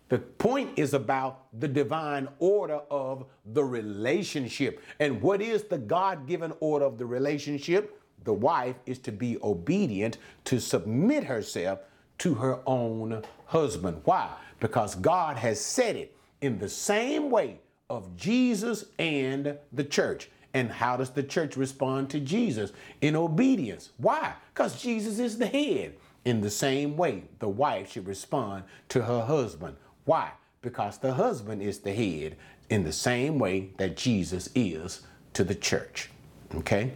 [0.09, 4.81] The point is about the divine order of the relationship.
[4.99, 7.97] And what is the God given order of the relationship?
[8.23, 11.79] The wife is to be obedient, to submit herself
[12.19, 14.01] to her own husband.
[14.03, 14.29] Why?
[14.59, 20.29] Because God has said it in the same way of Jesus and the church.
[20.53, 22.71] And how does the church respond to Jesus?
[23.01, 23.91] In obedience.
[23.97, 24.33] Why?
[24.53, 25.93] Because Jesus is the head.
[26.25, 29.75] In the same way, the wife should respond to her husband.
[30.05, 30.31] Why?
[30.61, 32.35] Because the husband is the head
[32.69, 35.01] in the same way that Jesus is
[35.33, 36.09] to the church.
[36.55, 36.91] Okay?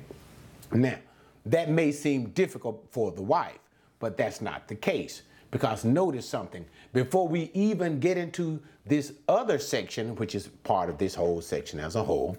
[0.72, 0.98] Now,
[1.46, 3.60] that may seem difficult for the wife,
[4.00, 5.24] but that's not the case.
[5.52, 10.98] Because notice something, before we even get into this other section, which is part of
[10.98, 12.38] this whole section as a whole,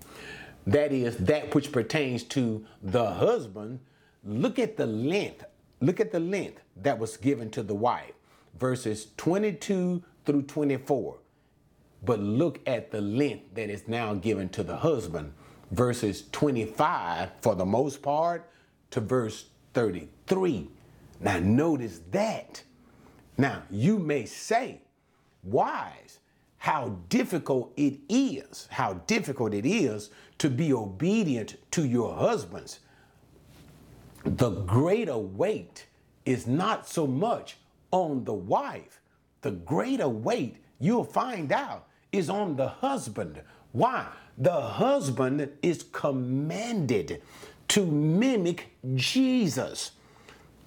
[0.66, 3.80] that is that which pertains to the husband,
[4.24, 5.44] look at the length,
[5.80, 8.12] look at the length that was given to the wife,
[8.58, 11.18] verses 22 through 24.
[12.04, 15.32] But look at the length that is now given to the husband,
[15.70, 18.50] verses 25 for the most part
[18.90, 20.68] to verse 33.
[21.20, 22.62] Now, notice that.
[23.38, 24.80] Now, you may say,
[25.42, 26.18] wise,
[26.58, 32.80] how difficult it is, how difficult it is to be obedient to your husbands.
[34.24, 35.86] The greater weight
[36.24, 37.56] is not so much
[37.90, 39.00] on the wife
[39.46, 43.40] the greater weight you'll find out is on the husband.
[43.70, 44.08] Why?
[44.36, 47.22] The husband is commanded
[47.68, 49.92] to mimic Jesus,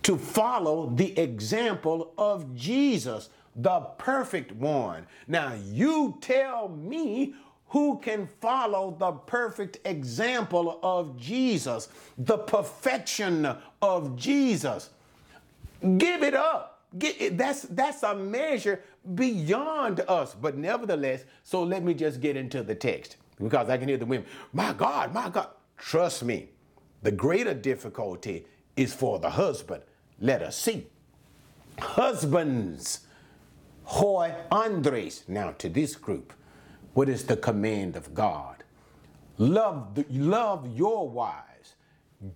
[0.03, 5.05] to follow the example of Jesus, the perfect one.
[5.27, 7.35] Now, you tell me
[7.69, 14.89] who can follow the perfect example of Jesus, the perfection of Jesus.
[15.97, 16.81] Give it up.
[16.97, 18.81] Get, that's that's a measure
[19.13, 20.33] beyond us.
[20.33, 24.05] But nevertheless, so let me just get into the text because I can hear the
[24.05, 24.25] women.
[24.51, 25.49] My God, my God.
[25.77, 26.49] Trust me,
[27.03, 29.83] the greater difficulty is for the husband.
[30.19, 30.87] Let us see.
[31.79, 33.01] Husbands,
[33.83, 35.23] hoi andres.
[35.27, 36.33] Now to this group,
[36.93, 38.63] what is the command of God?
[39.37, 41.75] Love, the, love your wives,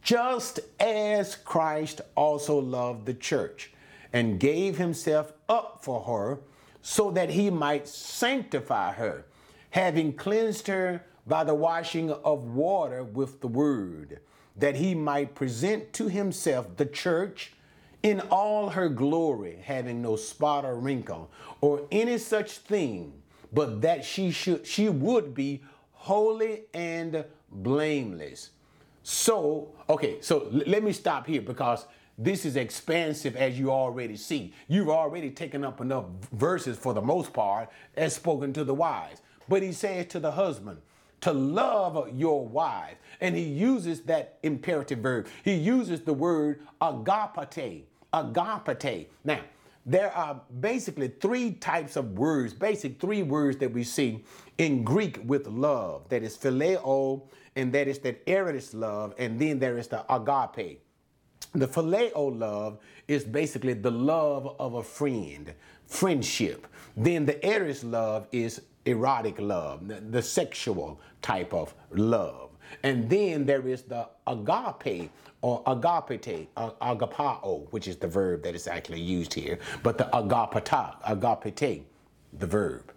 [0.02, 3.74] just as Christ also loved the church
[4.14, 6.40] and gave himself up for her
[6.82, 9.26] so that he might sanctify her,
[9.72, 14.20] having cleansed her by the washing of water with the word,
[14.56, 17.54] that he might present to himself the church
[18.04, 23.14] in all her glory, having no spot or wrinkle or any such thing,
[23.54, 25.62] but that she should she would be
[25.92, 28.50] holy and blameless.
[29.04, 31.86] So, okay, so l- let me stop here because
[32.18, 34.54] this is expansive as you already see.
[34.68, 39.22] You've already taken up enough verses for the most part as spoken to the wise.
[39.50, 40.80] But he says to the husband,
[41.24, 42.98] to love your wife.
[43.22, 45.28] And he uses that imperative verb.
[45.44, 47.84] He uses the word agapate.
[48.14, 49.08] Agapate.
[49.24, 49.40] Now,
[49.86, 54.24] there are basically three types of words, basic three words that we see
[54.58, 56.08] in Greek with love.
[56.10, 57.24] That is phileo,
[57.56, 60.82] and that is that eros love, and then there is the agape.
[61.54, 65.54] The phileo love is basically the love of a friend,
[65.86, 66.68] friendship.
[66.96, 72.52] Then the eros love is erotic love, the, the sexual type of love.
[72.82, 75.12] And then there is the agape
[75.44, 80.96] or agapete, agapao, which is the verb that is actually used here, but the agapata,
[81.06, 81.84] agapete,
[82.40, 82.92] the verb.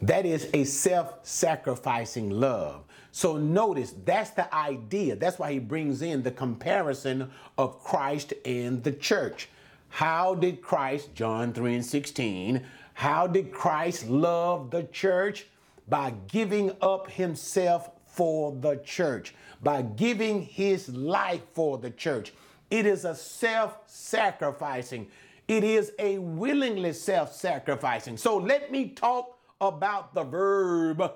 [0.00, 2.84] That is a self sacrificing love.
[3.10, 5.16] So notice that's the idea.
[5.16, 9.48] That's why he brings in the comparison of Christ and the church.
[9.88, 12.64] How did Christ, John 3 and 16,
[12.94, 15.46] how did Christ love the church?
[15.88, 22.32] By giving up himself for the church, by giving his life for the church.
[22.70, 25.08] It is a self sacrificing.
[25.46, 28.16] It is a willingly self sacrificing.
[28.16, 31.12] So let me talk about the verb.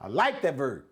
[0.00, 0.84] I like that verb.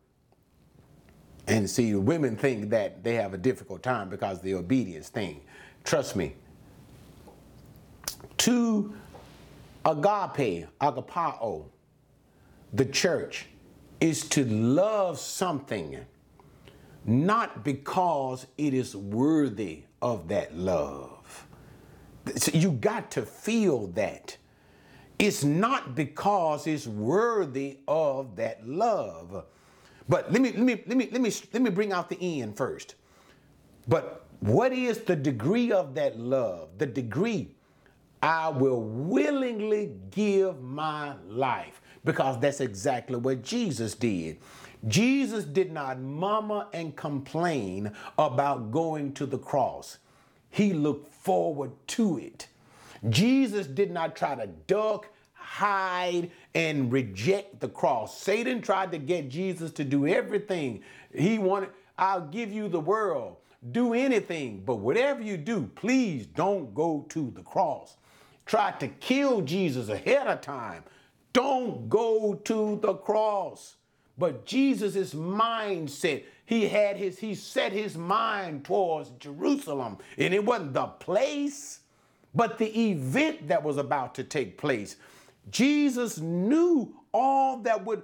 [1.48, 5.40] And see, women think that they have a difficult time because the obedience thing.
[5.82, 6.34] Trust me.
[8.38, 8.94] To
[9.84, 11.64] agape, agapao,
[12.72, 13.46] the church,
[14.02, 16.04] is to love something
[17.04, 21.46] not because it is worthy of that love.
[22.34, 24.36] So you got to feel that.
[25.20, 29.44] It's not because it's worthy of that love.
[30.08, 32.56] But let me let me let me let me let me bring out the end
[32.56, 32.96] first.
[33.86, 36.70] But what is the degree of that love?
[36.78, 37.54] The degree
[38.20, 44.38] I will willingly give my life because that's exactly what Jesus did.
[44.88, 49.98] Jesus did not murmur and complain about going to the cross.
[50.50, 52.48] He looked forward to it.
[53.08, 58.20] Jesus did not try to duck, hide, and reject the cross.
[58.20, 60.82] Satan tried to get Jesus to do everything.
[61.14, 63.36] He wanted, I'll give you the world.
[63.70, 67.96] Do anything, but whatever you do, please don't go to the cross.
[68.44, 70.82] Tried to kill Jesus ahead of time.
[71.32, 73.76] Don't go to the cross.
[74.18, 79.98] But Jesus' mindset, he had his, he set his mind towards Jerusalem.
[80.18, 81.80] And it wasn't the place,
[82.34, 84.96] but the event that was about to take place.
[85.50, 88.02] Jesus knew all that would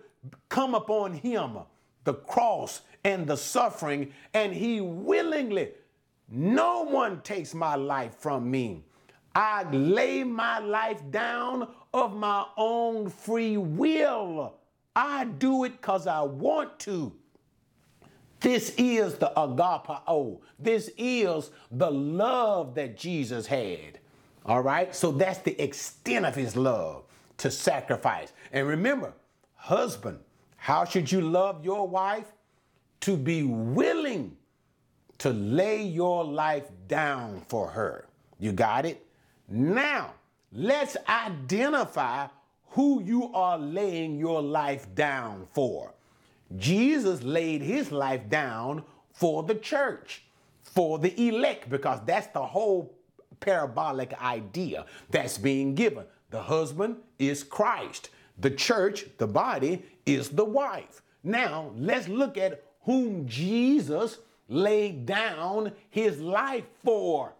[0.48, 1.58] come upon him,
[2.04, 5.70] the cross and the suffering, and he willingly,
[6.30, 8.82] no one takes my life from me.
[9.38, 14.56] I lay my life down of my own free will.
[14.96, 17.12] I do it because I want to.
[18.40, 20.40] This is the agapao.
[20.58, 24.00] This is the love that Jesus had.
[24.44, 24.92] All right?
[24.92, 27.04] So that's the extent of his love
[27.36, 28.32] to sacrifice.
[28.50, 29.12] And remember,
[29.54, 30.18] husband,
[30.56, 32.26] how should you love your wife?
[33.02, 34.36] To be willing
[35.18, 38.08] to lay your life down for her.
[38.40, 39.04] You got it?
[39.48, 40.14] Now,
[40.52, 42.28] let's identify
[42.70, 45.94] who you are laying your life down for.
[46.56, 50.24] Jesus laid his life down for the church,
[50.62, 52.94] for the elect, because that's the whole
[53.40, 56.04] parabolic idea that's being given.
[56.30, 61.02] The husband is Christ, the church, the body, is the wife.
[61.24, 64.18] Now, let's look at whom Jesus
[64.48, 67.34] laid down his life for.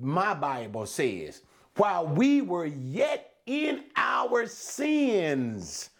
[0.00, 1.42] My Bible says,
[1.76, 5.90] while we were yet in our sins,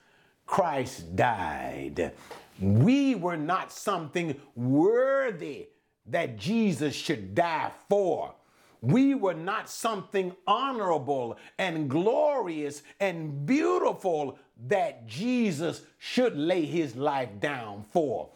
[0.47, 2.13] Christ died.
[2.61, 5.69] We were not something worthy
[6.07, 8.35] that Jesus should die for.
[8.81, 17.31] We were not something honorable and glorious and beautiful that Jesus should lay his life
[17.39, 18.29] down for.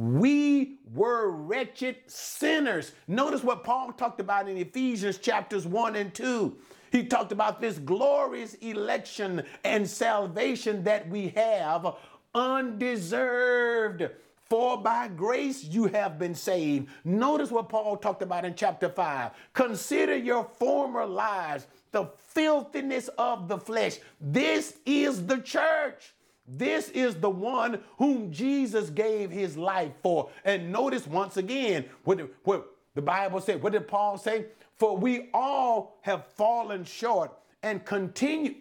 [0.00, 2.92] We were wretched sinners.
[3.06, 6.56] Notice what Paul talked about in Ephesians chapters 1 and 2.
[6.90, 11.96] He talked about this glorious election and salvation that we have
[12.34, 14.08] undeserved.
[14.48, 16.88] For by grace you have been saved.
[17.04, 19.32] Notice what Paul talked about in chapter 5.
[19.52, 23.98] Consider your former lives, the filthiness of the flesh.
[24.18, 26.14] This is the church.
[26.56, 30.30] This is the one whom Jesus gave his life for.
[30.44, 33.62] And notice once again what, what the Bible said.
[33.62, 34.46] What did Paul say?
[34.76, 37.32] For we all have fallen short
[37.62, 38.54] and continue.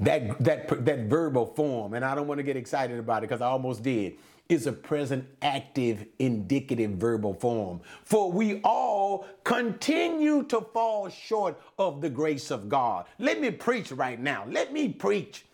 [0.00, 3.40] That, that, that verbal form, and I don't want to get excited about it because
[3.40, 4.14] I almost did,
[4.48, 7.80] is a present active indicative verbal form.
[8.04, 13.06] For we all continue to fall short of the grace of God.
[13.18, 14.44] Let me preach right now.
[14.48, 15.44] Let me preach.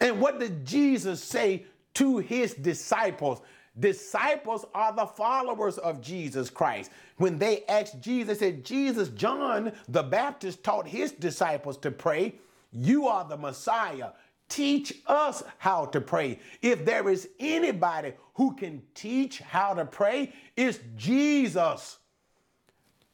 [0.00, 3.40] And what did Jesus say to his disciples?
[3.78, 6.90] Disciples are the followers of Jesus Christ.
[7.18, 12.34] When they asked Jesus, said, Jesus, John the Baptist taught his disciples to pray,
[12.72, 14.10] You are the Messiah.
[14.48, 16.40] Teach us how to pray.
[16.60, 21.98] If there is anybody who can teach how to pray, it's Jesus.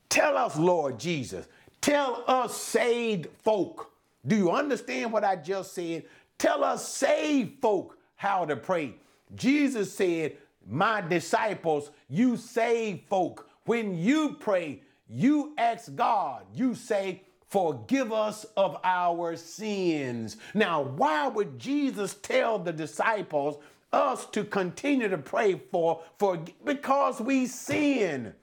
[0.08, 1.46] Tell us, Lord Jesus.
[1.82, 3.92] Tell us, saved folk.
[4.26, 6.04] Do you understand what I just said?
[6.38, 8.94] Tell us, saved folk, how to pray.
[9.34, 10.36] Jesus said,
[10.68, 13.48] my disciples, you save folk.
[13.64, 20.36] When you pray, you ask God, you say, Forgive us of our sins.
[20.52, 23.58] Now, why would Jesus tell the disciples
[23.92, 28.34] us to continue to pray for, for because we sin?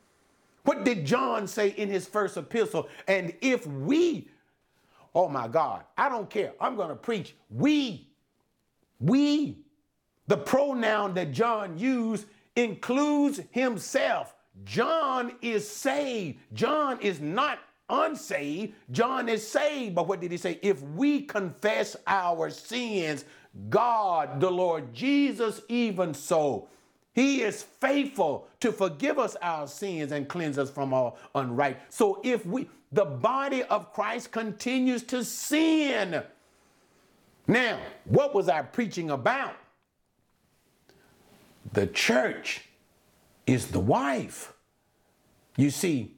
[0.63, 2.87] What did John say in his first epistle?
[3.05, 4.29] And if we,
[5.15, 6.53] oh my God, I don't care.
[6.59, 7.35] I'm going to preach.
[7.49, 8.09] We,
[8.99, 9.59] we,
[10.27, 14.35] the pronoun that John used includes himself.
[14.63, 16.39] John is saved.
[16.53, 17.59] John is not
[17.89, 18.73] unsaved.
[18.91, 19.95] John is saved.
[19.95, 20.59] But what did he say?
[20.61, 23.25] If we confess our sins,
[23.69, 26.69] God, the Lord Jesus, even so,
[27.13, 31.77] he is faithful to forgive us our sins and cleanse us from all unright.
[31.89, 36.23] So if we, the body of Christ continues to sin.
[37.47, 39.55] Now, what was I preaching about?
[41.73, 42.61] The church
[43.47, 44.53] is the wife.
[45.57, 46.15] You see,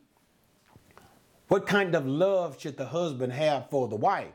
[1.48, 4.34] what kind of love should the husband have for the wife?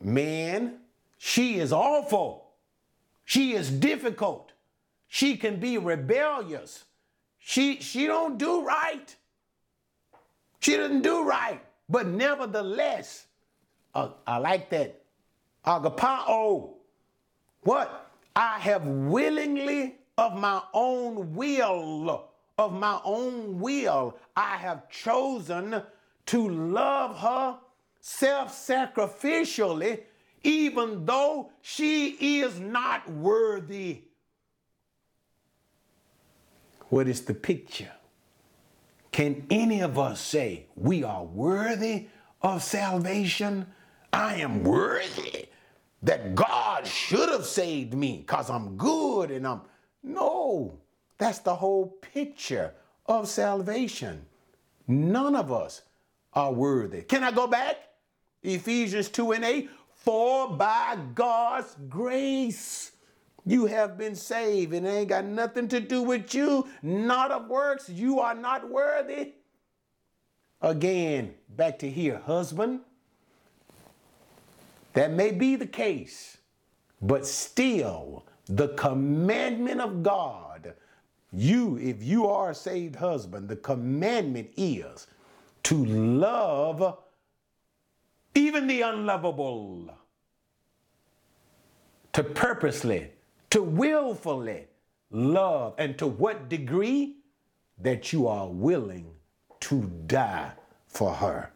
[0.00, 0.78] Man,
[1.16, 2.52] she is awful.
[3.24, 4.52] She is difficult.
[5.08, 6.84] She can be rebellious.
[7.38, 9.16] She she don't do right.
[10.60, 11.60] She doesn't do right.
[11.88, 13.26] But nevertheless,
[13.94, 15.00] uh, I like that.
[15.64, 16.74] Agapao.
[17.62, 18.10] What?
[18.36, 22.28] I have willingly of my own will,
[22.58, 25.82] of my own will, I have chosen
[26.26, 27.58] to love her
[28.00, 30.02] self sacrificially,
[30.42, 34.02] even though she is not worthy.
[36.88, 37.92] What is the picture?
[39.12, 42.06] Can any of us say we are worthy
[42.42, 43.66] of salvation?
[44.12, 45.46] I am worthy
[46.02, 49.62] that God should have saved me because I'm good and I'm.
[50.02, 50.78] No,
[51.18, 52.72] that's the whole picture
[53.06, 54.24] of salvation.
[54.86, 55.82] None of us
[56.32, 57.02] are worthy.
[57.02, 57.76] Can I go back?
[58.42, 59.70] Ephesians 2 and 8.
[59.94, 62.92] For by God's grace
[63.48, 67.48] you have been saved, and it ain't got nothing to do with you, not of
[67.48, 67.88] works.
[67.88, 69.32] You are not worthy.
[70.60, 72.80] Again, back to here, husband.
[74.92, 76.38] That may be the case,
[77.00, 80.74] but still, the commandment of God,
[81.32, 85.06] you, if you are a saved husband, the commandment is
[85.64, 86.98] to love
[88.34, 89.90] even the unlovable,
[92.12, 93.10] to purposely
[93.50, 94.66] to willfully
[95.10, 97.16] love and to what degree
[97.80, 99.06] that you are willing
[99.60, 100.52] to die
[100.86, 101.50] for her.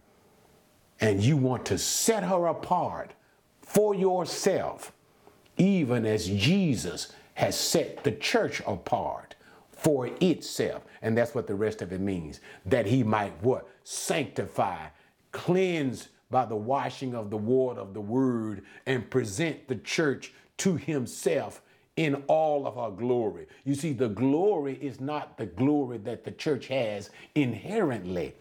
[1.00, 3.12] And you want to set her apart
[3.60, 4.92] for yourself,
[5.56, 9.34] even as Jesus has set the church apart
[9.72, 10.84] for itself.
[11.00, 12.40] And that's what the rest of it means.
[12.64, 13.68] That he might what?
[13.82, 14.86] Sanctify,
[15.32, 20.76] cleanse by the washing of the water of the word, and present the church to
[20.76, 21.62] himself
[21.96, 23.46] in all of our glory.
[23.64, 28.34] You see, the glory is not the glory that the church has inherently.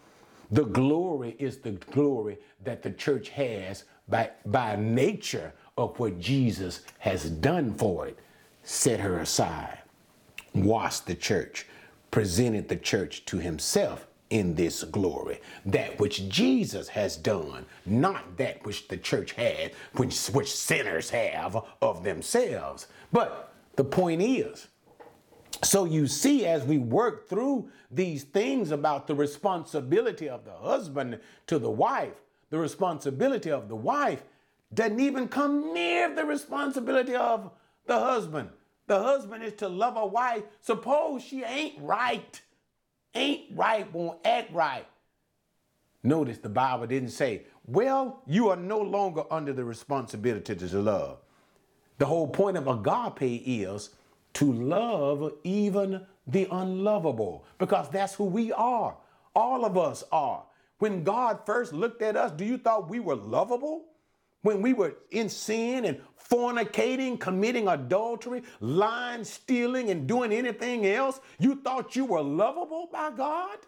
[0.50, 6.82] The glory is the glory that the church has by, by nature of what Jesus
[6.98, 8.18] has done for it.
[8.62, 9.78] Set her aside,
[10.54, 11.66] washed the church,
[12.10, 15.40] presented the church to himself in this glory.
[15.66, 21.62] That which Jesus has done, not that which the church had, which, which sinners have
[21.82, 22.86] of themselves.
[23.12, 24.68] But the point is,
[25.62, 31.20] so you see, as we work through these things about the responsibility of the husband
[31.46, 32.14] to the wife,
[32.48, 34.22] the responsibility of the wife
[34.72, 37.50] doesn't even come near the responsibility of
[37.86, 38.48] the husband.
[38.86, 40.42] The husband is to love a wife.
[40.62, 42.40] Suppose she ain't right,
[43.14, 44.86] ain't right, won't act right.
[46.02, 51.18] Notice the Bible didn't say, well, you are no longer under the responsibility to love.
[51.98, 53.90] The whole point of agape is
[54.34, 58.96] to love even the unlovable because that's who we are.
[59.34, 60.44] All of us are.
[60.78, 63.84] When God first looked at us, do you thought we were lovable?
[64.42, 71.20] When we were in sin and fornicating, committing adultery, lying, stealing, and doing anything else,
[71.38, 73.58] you thought you were lovable by God?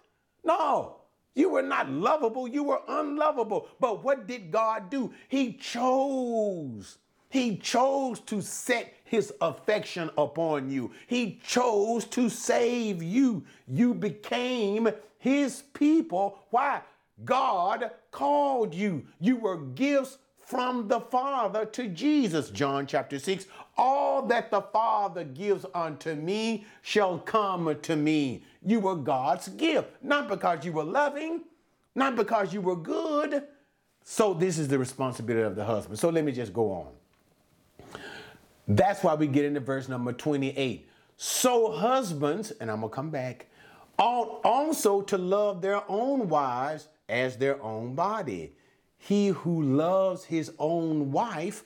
[0.45, 0.97] No,
[1.35, 3.68] you were not lovable, you were unlovable.
[3.81, 5.12] But what did God do?
[5.29, 6.99] He chose
[7.35, 10.93] he chose to set his affection upon you.
[11.09, 13.45] He chose to save you.
[13.66, 16.39] You became his people.
[16.51, 16.83] Why?
[17.25, 19.05] God called you.
[19.18, 22.51] You were gifts from the Father to Jesus.
[22.51, 23.47] John chapter 6.
[23.76, 28.45] All that the Father gives unto me shall come to me.
[28.64, 31.42] You were God's gift, not because you were loving,
[31.95, 33.45] not because you were good.
[34.05, 35.99] So, this is the responsibility of the husband.
[35.99, 38.01] So, let me just go on.
[38.68, 40.86] That's why we get into verse number 28.
[41.16, 43.47] So, husbands, and I'm going to come back,
[43.99, 48.53] ought also to love their own wives as their own body.
[49.07, 51.65] He who loves his own wife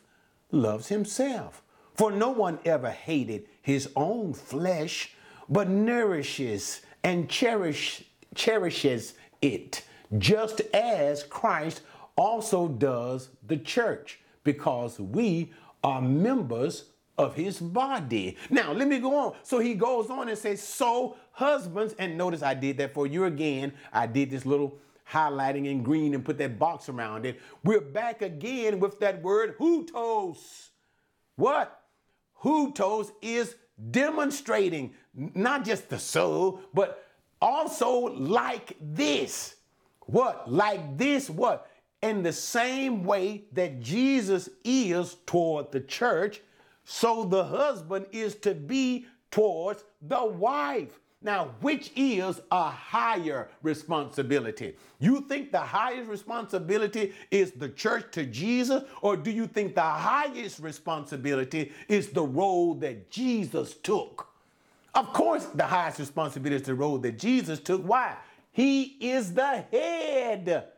[0.50, 1.62] loves himself.
[1.94, 5.14] For no one ever hated his own flesh,
[5.48, 8.02] but nourishes and cherish,
[8.34, 9.84] cherishes it,
[10.18, 11.82] just as Christ
[12.16, 15.52] also does the church, because we
[15.84, 16.86] are members
[17.16, 18.36] of his body.
[18.50, 19.36] Now, let me go on.
[19.44, 23.26] So he goes on and says, So husbands, and notice I did that for you
[23.26, 23.74] again.
[23.92, 24.80] I did this little
[25.10, 27.40] highlighting in green and put that box around it.
[27.64, 30.68] We're back again with that word hutos.
[31.36, 31.80] What?
[32.42, 33.54] Hutos is
[33.90, 37.04] demonstrating not just the soul, but
[37.40, 39.56] also like this.
[40.00, 40.50] What?
[40.50, 41.70] Like this, what?
[42.02, 46.40] In the same way that Jesus is toward the church,
[46.84, 50.98] so the husband is to be towards the wife.
[51.20, 54.76] Now, which is a higher responsibility?
[55.00, 59.80] You think the highest responsibility is the church to Jesus, or do you think the
[59.80, 64.28] highest responsibility is the role that Jesus took?
[64.94, 67.82] Of course, the highest responsibility is the role that Jesus took.
[67.82, 68.16] Why?
[68.52, 70.68] He is the head.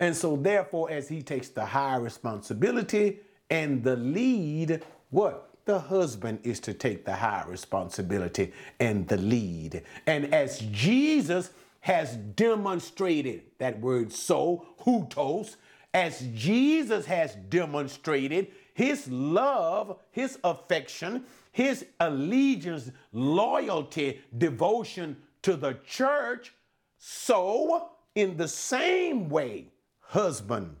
[0.00, 3.20] And so, therefore, as he takes the higher responsibility
[3.50, 5.53] and the lead, what?
[5.64, 9.82] The husband is to take the high responsibility and the lead.
[10.06, 11.50] And as Jesus
[11.80, 15.56] has demonstrated that word so, hutos,
[15.92, 26.52] as Jesus has demonstrated his love, his affection, his allegiance, loyalty, devotion to the church,
[26.98, 29.68] so in the same way,
[30.00, 30.76] husband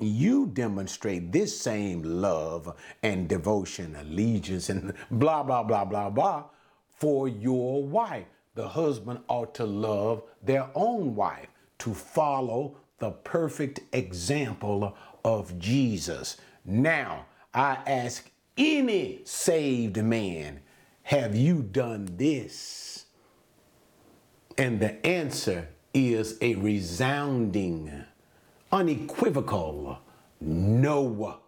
[0.00, 6.44] you demonstrate this same love and devotion, allegiance, and blah, blah, blah, blah, blah
[6.98, 8.26] for your wife.
[8.54, 11.46] The husband ought to love their own wife,
[11.78, 16.36] to follow the perfect example of Jesus.
[16.64, 20.60] Now, I ask any saved man,
[21.04, 23.06] have you done this?
[24.56, 28.04] And the answer is a resounding
[28.72, 29.98] unequivocal
[30.40, 31.38] no.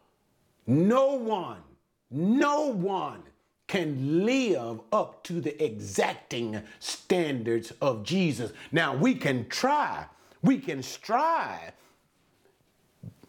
[0.66, 1.62] No one,
[2.11, 3.23] no one
[3.66, 8.53] can live up to the exacting standards of Jesus.
[8.71, 10.07] Now, we can try,
[10.43, 11.73] we can strive.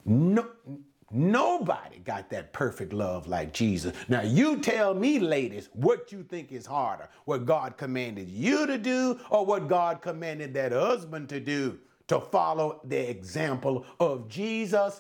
[0.06, 0.48] No,
[1.12, 3.96] nobody got that perfect love like Jesus.
[4.08, 8.78] Now, you tell me, ladies, what you think is harder what God commanded you to
[8.78, 11.80] do or what God commanded that husband to do
[12.12, 15.00] to follow the example of Jesus?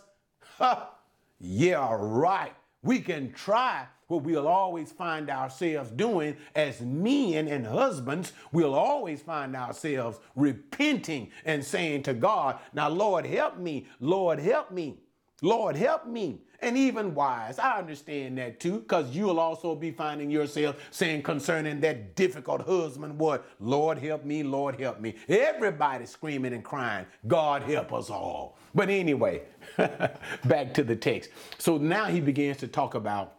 [1.41, 2.53] yeah, right.
[2.83, 8.31] We can try what we'll always find ourselves doing as men and husbands.
[8.53, 13.87] We'll always find ourselves repenting and saying to God, Now, Lord, help me.
[13.99, 15.01] Lord, help me.
[15.41, 17.59] Lord, help me and even wise.
[17.59, 23.17] I understand that too, because you'll also be finding yourself saying concerning that difficult husband,
[23.17, 23.45] what?
[23.59, 25.15] Lord, help me, Lord, help me.
[25.27, 28.57] Everybody screaming and crying, God, help us all.
[28.75, 29.41] But anyway,
[29.77, 31.31] back to the text.
[31.57, 33.35] So now he begins to talk about,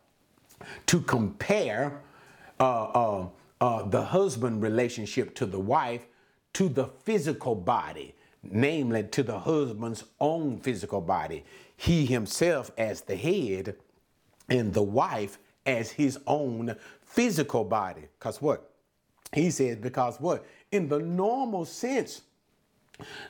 [0.86, 2.00] to compare
[2.60, 3.26] uh, uh,
[3.60, 6.06] uh, the husband relationship to the wife
[6.54, 11.44] to the physical body namely to the husband's own physical body
[11.82, 13.74] he himself as the head
[14.48, 18.02] and the wife as his own physical body.
[18.16, 18.70] Because what?
[19.32, 20.46] He says, because what?
[20.70, 22.22] In the normal sense,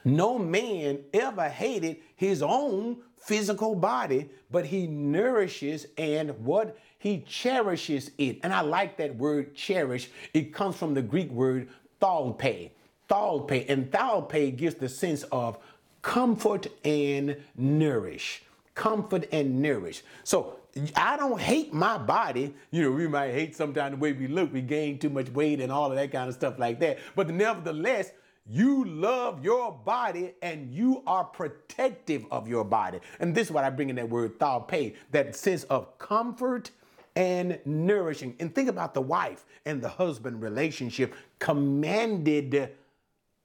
[0.05, 6.79] no man ever hated his own physical body, but he nourishes and what?
[6.99, 8.41] He cherishes it.
[8.43, 10.11] And I like that word cherish.
[10.35, 11.71] It comes from the Greek word
[12.03, 12.73] thalpe.
[13.09, 13.65] Thalpe.
[13.71, 15.57] And thalpe gives the sense of
[16.03, 18.43] comfort and nourish.
[18.75, 20.03] Comfort and nourish.
[20.25, 20.59] So
[20.97, 22.55] I don't hate my body.
[22.71, 25.61] You know, we might hate sometimes the way we look, we gain too much weight
[25.61, 26.99] and all of that kind of stuff like that.
[27.15, 28.13] But nevertheless,
[28.47, 32.99] you love your body and you are protective of your body.
[33.21, 36.71] And this is what I bring in that word thalpe, that sense of comfort
[37.15, 38.35] and nourishing.
[38.41, 42.73] And think about the wife and the husband relationship commanded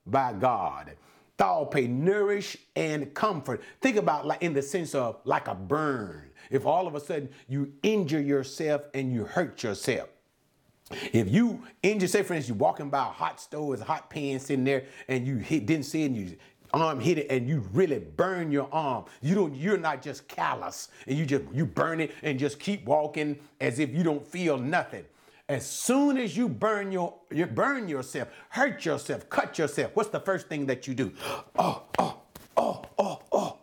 [0.05, 0.93] by God.
[1.37, 3.61] Thalpe, nourish and comfort.
[3.81, 6.29] Think about like in the sense of like a burn.
[6.49, 10.09] If all of a sudden you injure yourself and you hurt yourself.
[10.91, 14.09] If you injure, say for instance, you're walking by a hot stove, there's a hot
[14.09, 16.37] pan sitting there, and you hit, didn't see it, and you
[16.73, 19.05] arm hit it, and you really burn your arm.
[19.21, 22.85] You don't, you're not just callous, and you just you burn it and just keep
[22.85, 25.05] walking as if you don't feel nothing.
[25.49, 30.19] As soon as you burn your you burn yourself, hurt yourself, cut yourself, what's the
[30.19, 31.13] first thing that you do?
[31.57, 32.17] Oh, oh,
[32.57, 33.57] oh, oh, oh.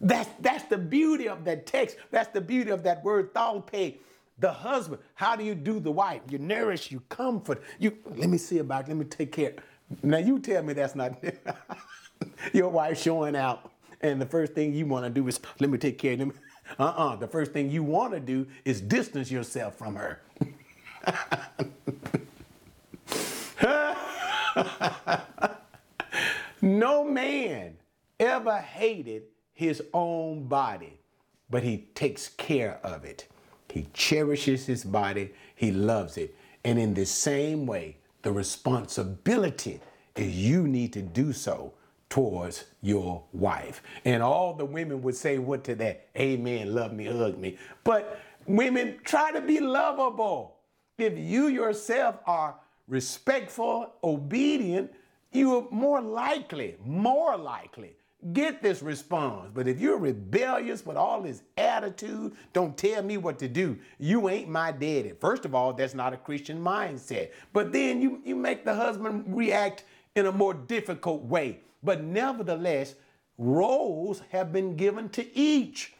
[0.00, 1.96] That's that's the beauty of that text.
[2.12, 3.98] That's the beauty of that word thalpe.
[4.38, 5.02] The husband.
[5.14, 6.22] How do you do the wife?
[6.28, 7.62] You nourish, you comfort.
[7.80, 8.86] You let me see about.
[8.86, 9.54] Let me take care.
[10.02, 11.22] Now you tell me that's not
[12.52, 15.78] your wife showing out, and the first thing you want to do is let me
[15.78, 16.32] take care of them.
[16.78, 17.16] Uh-uh.
[17.16, 20.20] The first thing you want to do is distance yourself from her.
[26.62, 27.76] no man
[28.18, 30.98] ever hated his own body,
[31.50, 33.26] but he takes care of it.
[33.70, 36.36] He cherishes his body, he loves it.
[36.64, 39.80] And in the same way, the responsibility
[40.16, 41.74] is you need to do so
[42.08, 43.82] towards your wife.
[44.04, 46.08] And all the women would say what to that?
[46.16, 47.58] Amen, love me, hug me.
[47.82, 50.53] But women, try to be lovable.
[50.98, 54.92] If you yourself are respectful, obedient,
[55.32, 57.96] you are more likely, more likely
[58.32, 59.50] get this response.
[59.52, 63.78] But if you're rebellious with all this attitude, don't tell me what to do.
[63.98, 65.12] You ain't my daddy.
[65.20, 67.30] First of all, that's not a Christian mindset.
[67.52, 69.84] But then you, you make the husband react
[70.14, 71.60] in a more difficult way.
[71.82, 72.94] But nevertheless,
[73.36, 75.92] roles have been given to each.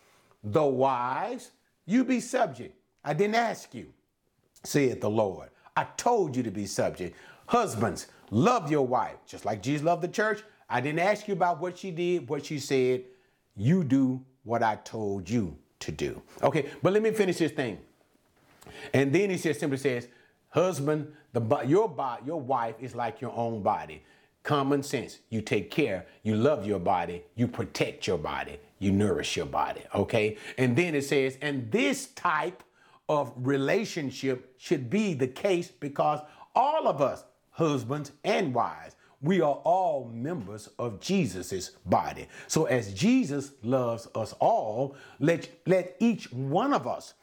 [0.42, 1.50] The wives,
[1.84, 2.74] you be subject.
[3.04, 3.92] I didn't ask you,
[4.64, 5.50] saith the Lord.
[5.76, 7.16] I told you to be subject.
[7.46, 10.42] Husbands, love your wife, just like Jesus loved the church.
[10.68, 13.04] I didn't ask you about what she did, what she said.
[13.56, 16.22] You do what I told you to do.
[16.42, 17.78] Okay, but let me finish this thing.
[18.92, 20.08] And then he says, simply says,
[20.48, 21.94] husband, the your
[22.24, 24.02] your wife is like your own body.
[24.42, 25.18] Common sense.
[25.30, 29.82] You take care, you love your body, you protect your body, you nourish your body.
[29.94, 30.36] Okay?
[30.58, 32.62] And then it says, and this type
[33.08, 36.20] of relationship should be the case because
[36.54, 42.28] all of us, husbands and wives, we are all members of Jesus's body.
[42.46, 47.14] So as Jesus loves us all, let, let each one of us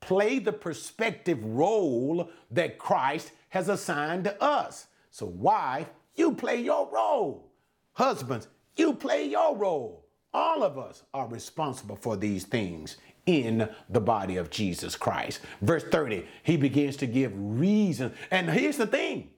[0.00, 4.86] play the perspective role that Christ has assigned to us.
[5.10, 7.50] So wife, you play your role.
[7.94, 10.06] Husbands, you play your role.
[10.32, 12.98] All of us are responsible for these things
[13.28, 15.40] in the body of Jesus Christ.
[15.60, 18.14] Verse 30, he begins to give reason.
[18.30, 19.28] And here's the thing.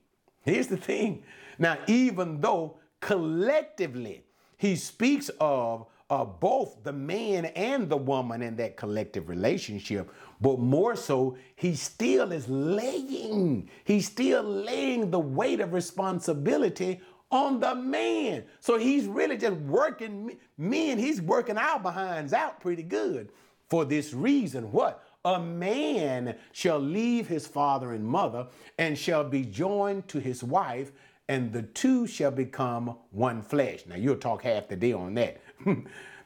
[0.43, 1.25] Here's the thing.
[1.59, 4.23] Now, even though collectively
[4.57, 10.09] he speaks of uh, both the man and the woman in that collective relationship,
[10.41, 17.01] but more so, he still is laying, he's still laying the weight of responsibility
[17.33, 18.45] on the man.
[18.61, 23.31] So he's really just working men, he's working our behinds out pretty good.
[23.71, 25.05] For this reason, what?
[25.25, 28.49] A man shall leave his father and mother
[28.79, 30.91] and shall be joined to his wife,
[31.29, 33.85] and the two shall become one flesh.
[33.87, 35.41] Now, you'll talk half the day on that.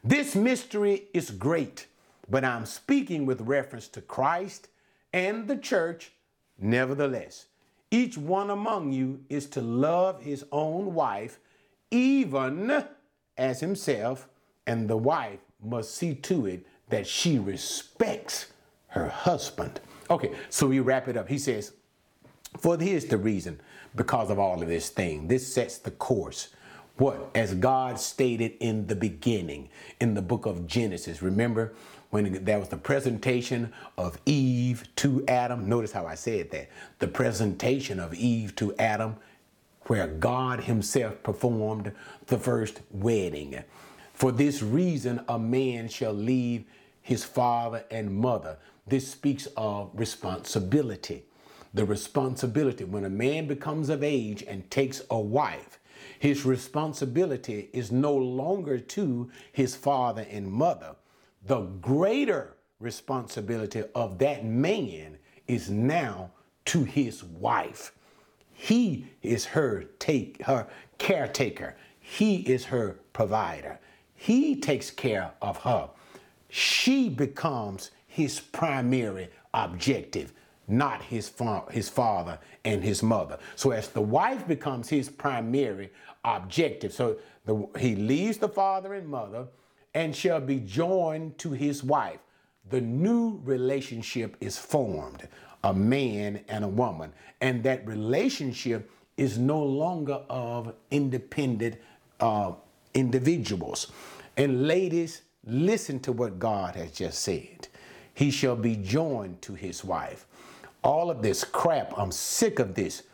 [0.05, 1.87] this mystery is great,
[2.31, 4.69] but I'm speaking with reference to Christ
[5.13, 6.13] and the church.
[6.59, 7.47] Nevertheless,
[7.91, 11.41] each one among you is to love his own wife,
[11.91, 12.85] even
[13.37, 14.29] as himself,
[14.67, 18.47] and the wife must see to it that she respects
[18.89, 19.81] her husband.
[20.11, 21.29] Okay, so we wrap it up.
[21.29, 21.73] He says,
[22.59, 23.61] For here's the reason
[23.97, 25.29] because of all of this thing.
[25.29, 26.49] This sets the course.
[26.97, 27.31] What?
[27.35, 29.69] As God stated in the beginning,
[30.01, 31.23] in the book of Genesis.
[31.23, 31.75] Remember
[32.11, 35.69] when there was the presentation of Eve to Adam?
[35.69, 36.69] Notice how I said that.
[37.01, 39.17] The presentation of Eve to Adam,
[39.87, 41.93] where God Himself performed
[42.27, 43.65] the first wedding.
[44.15, 46.65] For this reason, a man shall leave
[47.03, 48.57] his father and mother.
[48.87, 51.25] This speaks of responsibility
[51.75, 52.85] the responsibility.
[52.85, 55.81] When a man becomes of age and takes a wife,
[56.19, 60.95] his responsibility is no longer to his father and mother.
[61.45, 66.31] The greater responsibility of that man is now
[66.67, 67.93] to his wife.
[68.53, 71.77] He is her take her caretaker.
[71.99, 73.81] He is her provider.
[74.25, 75.91] He takes care of her.
[76.49, 80.33] She becomes his primary objective
[80.67, 83.39] not his, fa- his father and his mother.
[83.57, 85.93] So as the wife becomes his primary
[86.25, 89.47] objective, so the, he leaves the father and mother
[89.93, 92.21] and shall be joined to his wife.
[92.71, 95.29] The new relationship is formed,
[95.63, 97.13] a man and a woman.
[97.43, 101.77] And that relationship is no longer of independent
[102.21, 102.53] uh,
[102.95, 103.93] individuals.
[104.37, 107.69] And ladies, listen to what God has just said.
[108.15, 110.27] He shall be joined to his wife
[110.83, 113.05] All of this crap, I'm sick of this.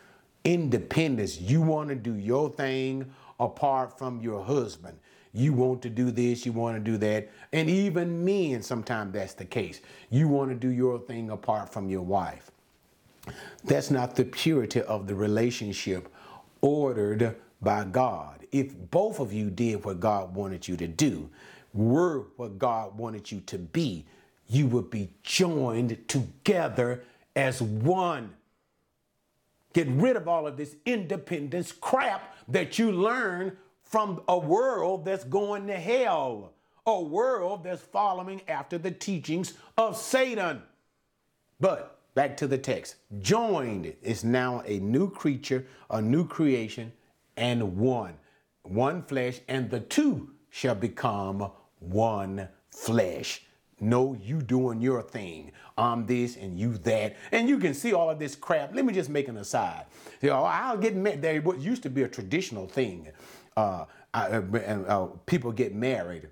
[0.45, 1.39] Independence.
[1.41, 4.97] You want to do your thing apart from your husband.
[5.33, 7.29] You want to do this, you want to do that.
[7.53, 9.81] And even men, sometimes that's the case.
[10.09, 12.51] You want to do your thing apart from your wife.
[13.65, 16.09] That's not the purity of the relationship
[16.61, 18.40] ordered by God.
[18.51, 21.29] If both of you did what God wanted you to do,
[21.73, 24.05] were what God wanted you to be,
[24.47, 27.03] you would be joined together
[27.35, 28.33] as one.
[29.73, 35.23] Get rid of all of this independence crap that you learn from a world that's
[35.23, 36.53] going to hell,
[36.85, 40.61] a world that's following after the teachings of Satan.
[41.59, 46.91] But back to the text joined is now a new creature, a new creation,
[47.37, 48.15] and one.
[48.63, 53.43] One flesh, and the two shall become one flesh.
[53.79, 55.51] No, you doing your thing.
[55.75, 57.17] I'm this and you that.
[57.31, 58.75] And you can see all of this crap.
[58.75, 59.85] Let me just make an aside.
[60.21, 61.23] You know, I'll get married.
[61.23, 63.07] There what used to be a traditional thing.
[63.57, 64.41] Uh, I, uh,
[64.87, 66.29] uh, people get married.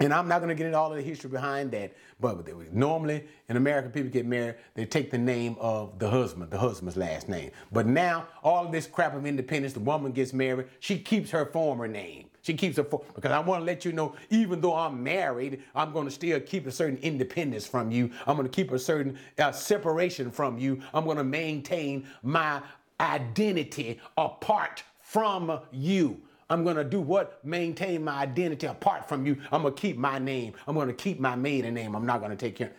[0.00, 3.24] And I'm not going to get into all of the history behind that, but normally
[3.48, 7.28] in America, people get married, they take the name of the husband, the husband's last
[7.28, 7.52] name.
[7.70, 11.46] But now, all of this crap of independence, the woman gets married, she keeps her
[11.46, 12.28] former name.
[12.42, 15.92] She keeps her, because I want to let you know, even though I'm married, I'm
[15.92, 18.10] going to still keep a certain independence from you.
[18.26, 20.80] I'm going to keep a certain uh, separation from you.
[20.92, 22.60] I'm going to maintain my
[23.00, 26.20] identity apart from you.
[26.50, 27.44] I'm going to do what?
[27.44, 29.38] Maintain my identity apart from you.
[29.50, 30.52] I'm going to keep my name.
[30.66, 31.94] I'm going to keep my maiden name.
[31.94, 32.72] I'm not going to take care.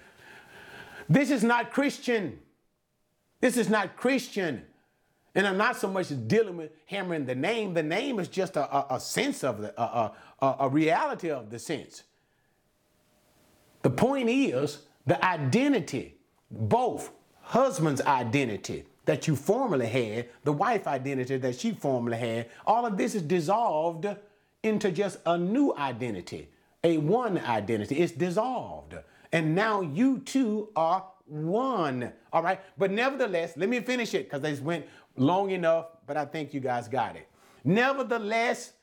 [1.09, 2.39] This is not Christian.
[3.41, 4.63] This is not Christian.
[5.33, 7.73] And I'm not so much dealing with hammering the name.
[7.73, 10.11] The name is just a, a, a sense of the, a,
[10.41, 12.03] a, a reality of the sense.
[13.81, 16.15] The point is the identity,
[16.49, 17.11] both
[17.41, 22.97] husband's identity that you formerly had, the wife identity that she formerly had, all of
[22.97, 24.07] this is dissolved
[24.63, 26.49] into just a new identity,
[26.83, 27.95] a one identity.
[27.95, 28.95] It's dissolved.
[29.31, 32.11] And now you two are one.
[32.31, 32.59] All right.
[32.77, 34.85] But nevertheless, let me finish it because this went
[35.17, 37.27] long enough, but I think you guys got it.
[37.63, 38.73] Nevertheless,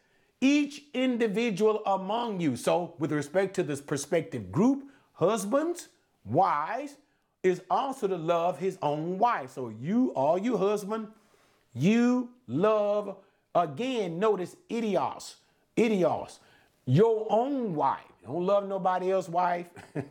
[0.41, 5.89] each individual among you, so with respect to this prospective group, husbands,
[6.25, 6.97] wives,
[7.43, 9.51] is also to love his own wife.
[9.51, 11.09] So you, all you husband,
[11.75, 13.17] you love,
[13.55, 15.37] again, notice idios,
[15.77, 16.39] idios,
[16.87, 18.01] your own wife.
[18.25, 19.67] Don't love nobody else's wife.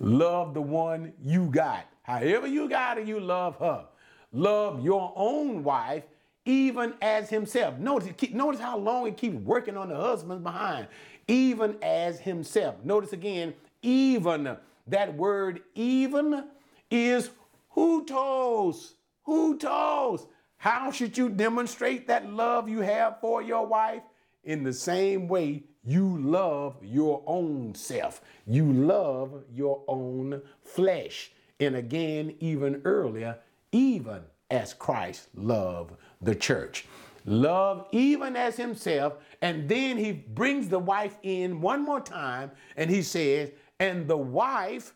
[0.00, 1.86] love the one you got.
[2.02, 3.86] However you got it, you love her.
[4.32, 6.04] Love your own wife
[6.44, 7.78] even as himself.
[7.78, 10.88] Notice, notice how long it keeps working on the husband's behind.
[11.28, 12.76] Even as himself.
[12.84, 14.56] Notice again, even.
[14.86, 16.44] That word even
[16.90, 17.30] is
[17.76, 18.92] hutos.
[19.26, 20.26] Hutos.
[20.56, 24.02] How should you demonstrate that love you have for your wife?
[24.44, 28.20] In the same way you love your own self.
[28.46, 31.32] You love your own flesh.
[31.58, 33.38] And again, even earlier,
[33.72, 36.86] even as Christ loved the church.
[37.24, 39.14] Love even as himself.
[39.40, 43.50] And then he brings the wife in one more time and he says,
[43.82, 44.94] and the wife,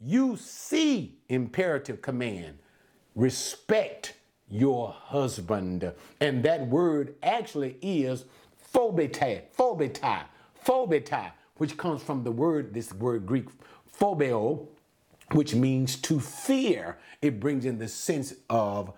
[0.00, 2.58] you see imperative command,
[3.14, 4.14] respect
[4.48, 5.92] your husband.
[6.18, 8.24] And that word actually is
[8.56, 10.24] phobete, phobete,
[10.54, 13.48] phobete, which comes from the word, this word Greek,
[14.00, 14.66] phobeo,
[15.32, 16.96] which means to fear.
[17.20, 18.94] It brings in the sense of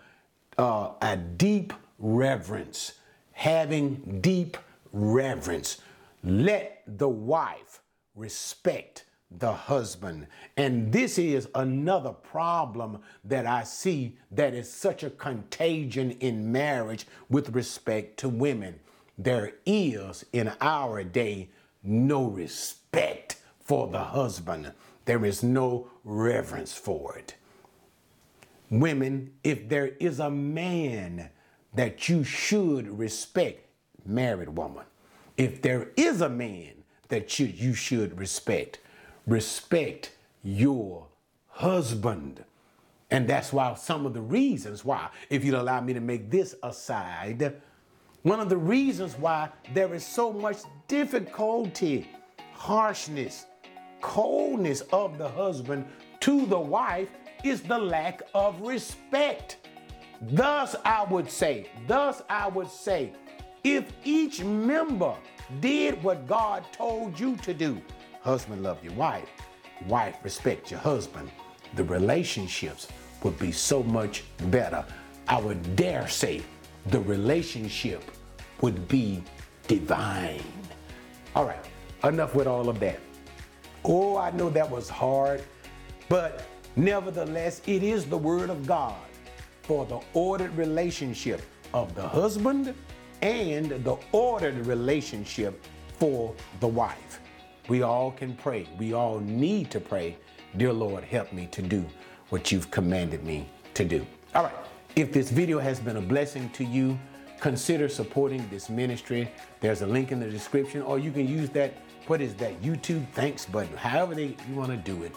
[0.57, 2.93] uh, a deep reverence,
[3.33, 4.57] having deep
[4.93, 5.79] reverence.
[6.23, 7.81] Let the wife
[8.15, 9.07] respect
[9.39, 10.27] the husband.
[10.57, 17.07] And this is another problem that I see that is such a contagion in marriage
[17.29, 18.79] with respect to women.
[19.19, 21.51] There is in our day
[21.83, 24.73] no respect for the husband.
[25.05, 27.35] There is no reverence for it.
[28.71, 31.31] Women, if there is a man
[31.75, 33.67] that you should respect,
[34.07, 34.85] married woman,
[35.37, 36.73] if there is a man
[37.09, 38.79] that you, you should respect,
[39.27, 40.13] respect
[40.43, 41.07] your
[41.49, 42.45] husband.
[43.11, 46.55] And that's why some of the reasons why, if you'd allow me to make this
[46.63, 47.61] aside,
[48.23, 50.59] one of the reasons why there is so much
[50.89, 52.09] difficulty,
[52.55, 53.47] harshness,
[54.01, 55.87] coldness of the husband
[56.21, 57.11] to the wife
[57.45, 59.59] is the lack of respect.
[60.23, 63.13] Thus, I would say, thus, I would say,
[63.63, 65.15] if each member
[65.61, 67.81] did what God told you to do,
[68.25, 69.29] husband, love your wife,
[69.87, 71.31] wife, respect your husband,
[71.75, 72.89] the relationships
[73.23, 74.83] would be so much better.
[75.29, 76.43] I would dare say
[76.87, 78.03] the relationship
[78.63, 79.23] would be
[79.69, 80.43] divine.
[81.37, 81.65] All right,
[82.03, 82.99] enough with all of that.
[83.85, 85.43] Oh, I know that was hard,
[86.09, 86.47] but
[86.77, 88.97] nevertheless, it is the Word of God
[89.65, 91.43] for the ordered relationship
[91.75, 92.75] of the husband
[93.21, 95.63] and the ordered relationship
[95.99, 97.21] for the wife.
[97.69, 98.69] We all can pray.
[98.79, 100.17] We all need to pray.
[100.57, 101.85] Dear Lord, help me to do
[102.29, 104.07] what you've commanded me to do.
[104.35, 104.55] All right.
[104.97, 106.99] If this video has been a blessing to you,
[107.41, 109.31] consider supporting this ministry.
[109.61, 111.75] There's a link in the description, or you can use that,
[112.07, 115.13] what is that, YouTube thanks button, however they, you want to do it.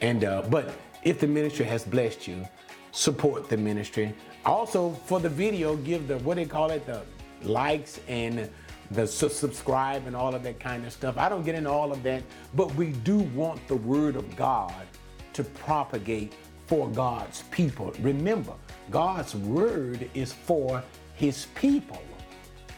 [0.00, 0.74] And uh, but
[1.04, 2.46] if the ministry has blessed you,
[2.90, 4.14] support the ministry.
[4.44, 7.02] Also, for the video, give the what they call it, the
[7.42, 8.50] likes and
[8.94, 11.16] the su- subscribe and all of that kind of stuff.
[11.18, 12.22] I don't get into all of that,
[12.54, 14.86] but we do want the word of God
[15.34, 16.34] to propagate
[16.66, 17.92] for God's people.
[18.00, 18.54] Remember,
[18.90, 20.82] God's word is for
[21.14, 22.02] his people.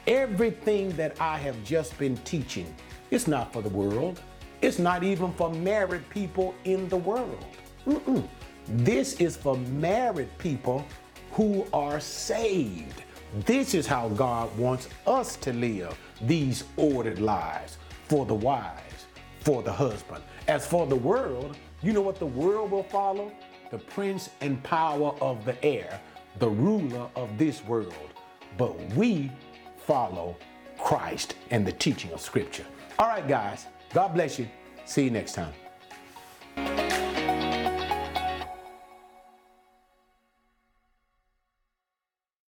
[0.06, 2.72] Everything that I have just been teaching
[3.10, 4.20] it's not for the world.
[4.62, 7.44] It's not even for married people in the world.
[7.86, 8.26] Mm-mm.
[8.68, 10.84] This is for married people
[11.32, 13.02] who are saved.
[13.44, 19.06] This is how God wants us to live these ordered lives for the wives,
[19.40, 20.22] for the husband.
[20.48, 23.32] As for the world, you know what the world will follow?
[23.70, 26.00] The prince and power of the air,
[26.38, 27.94] the ruler of this world.
[28.56, 29.30] But we
[29.76, 30.36] follow
[30.78, 32.66] Christ and the teaching of Scripture.
[32.98, 34.48] All right, guys, God bless you.
[34.84, 36.85] See you next time.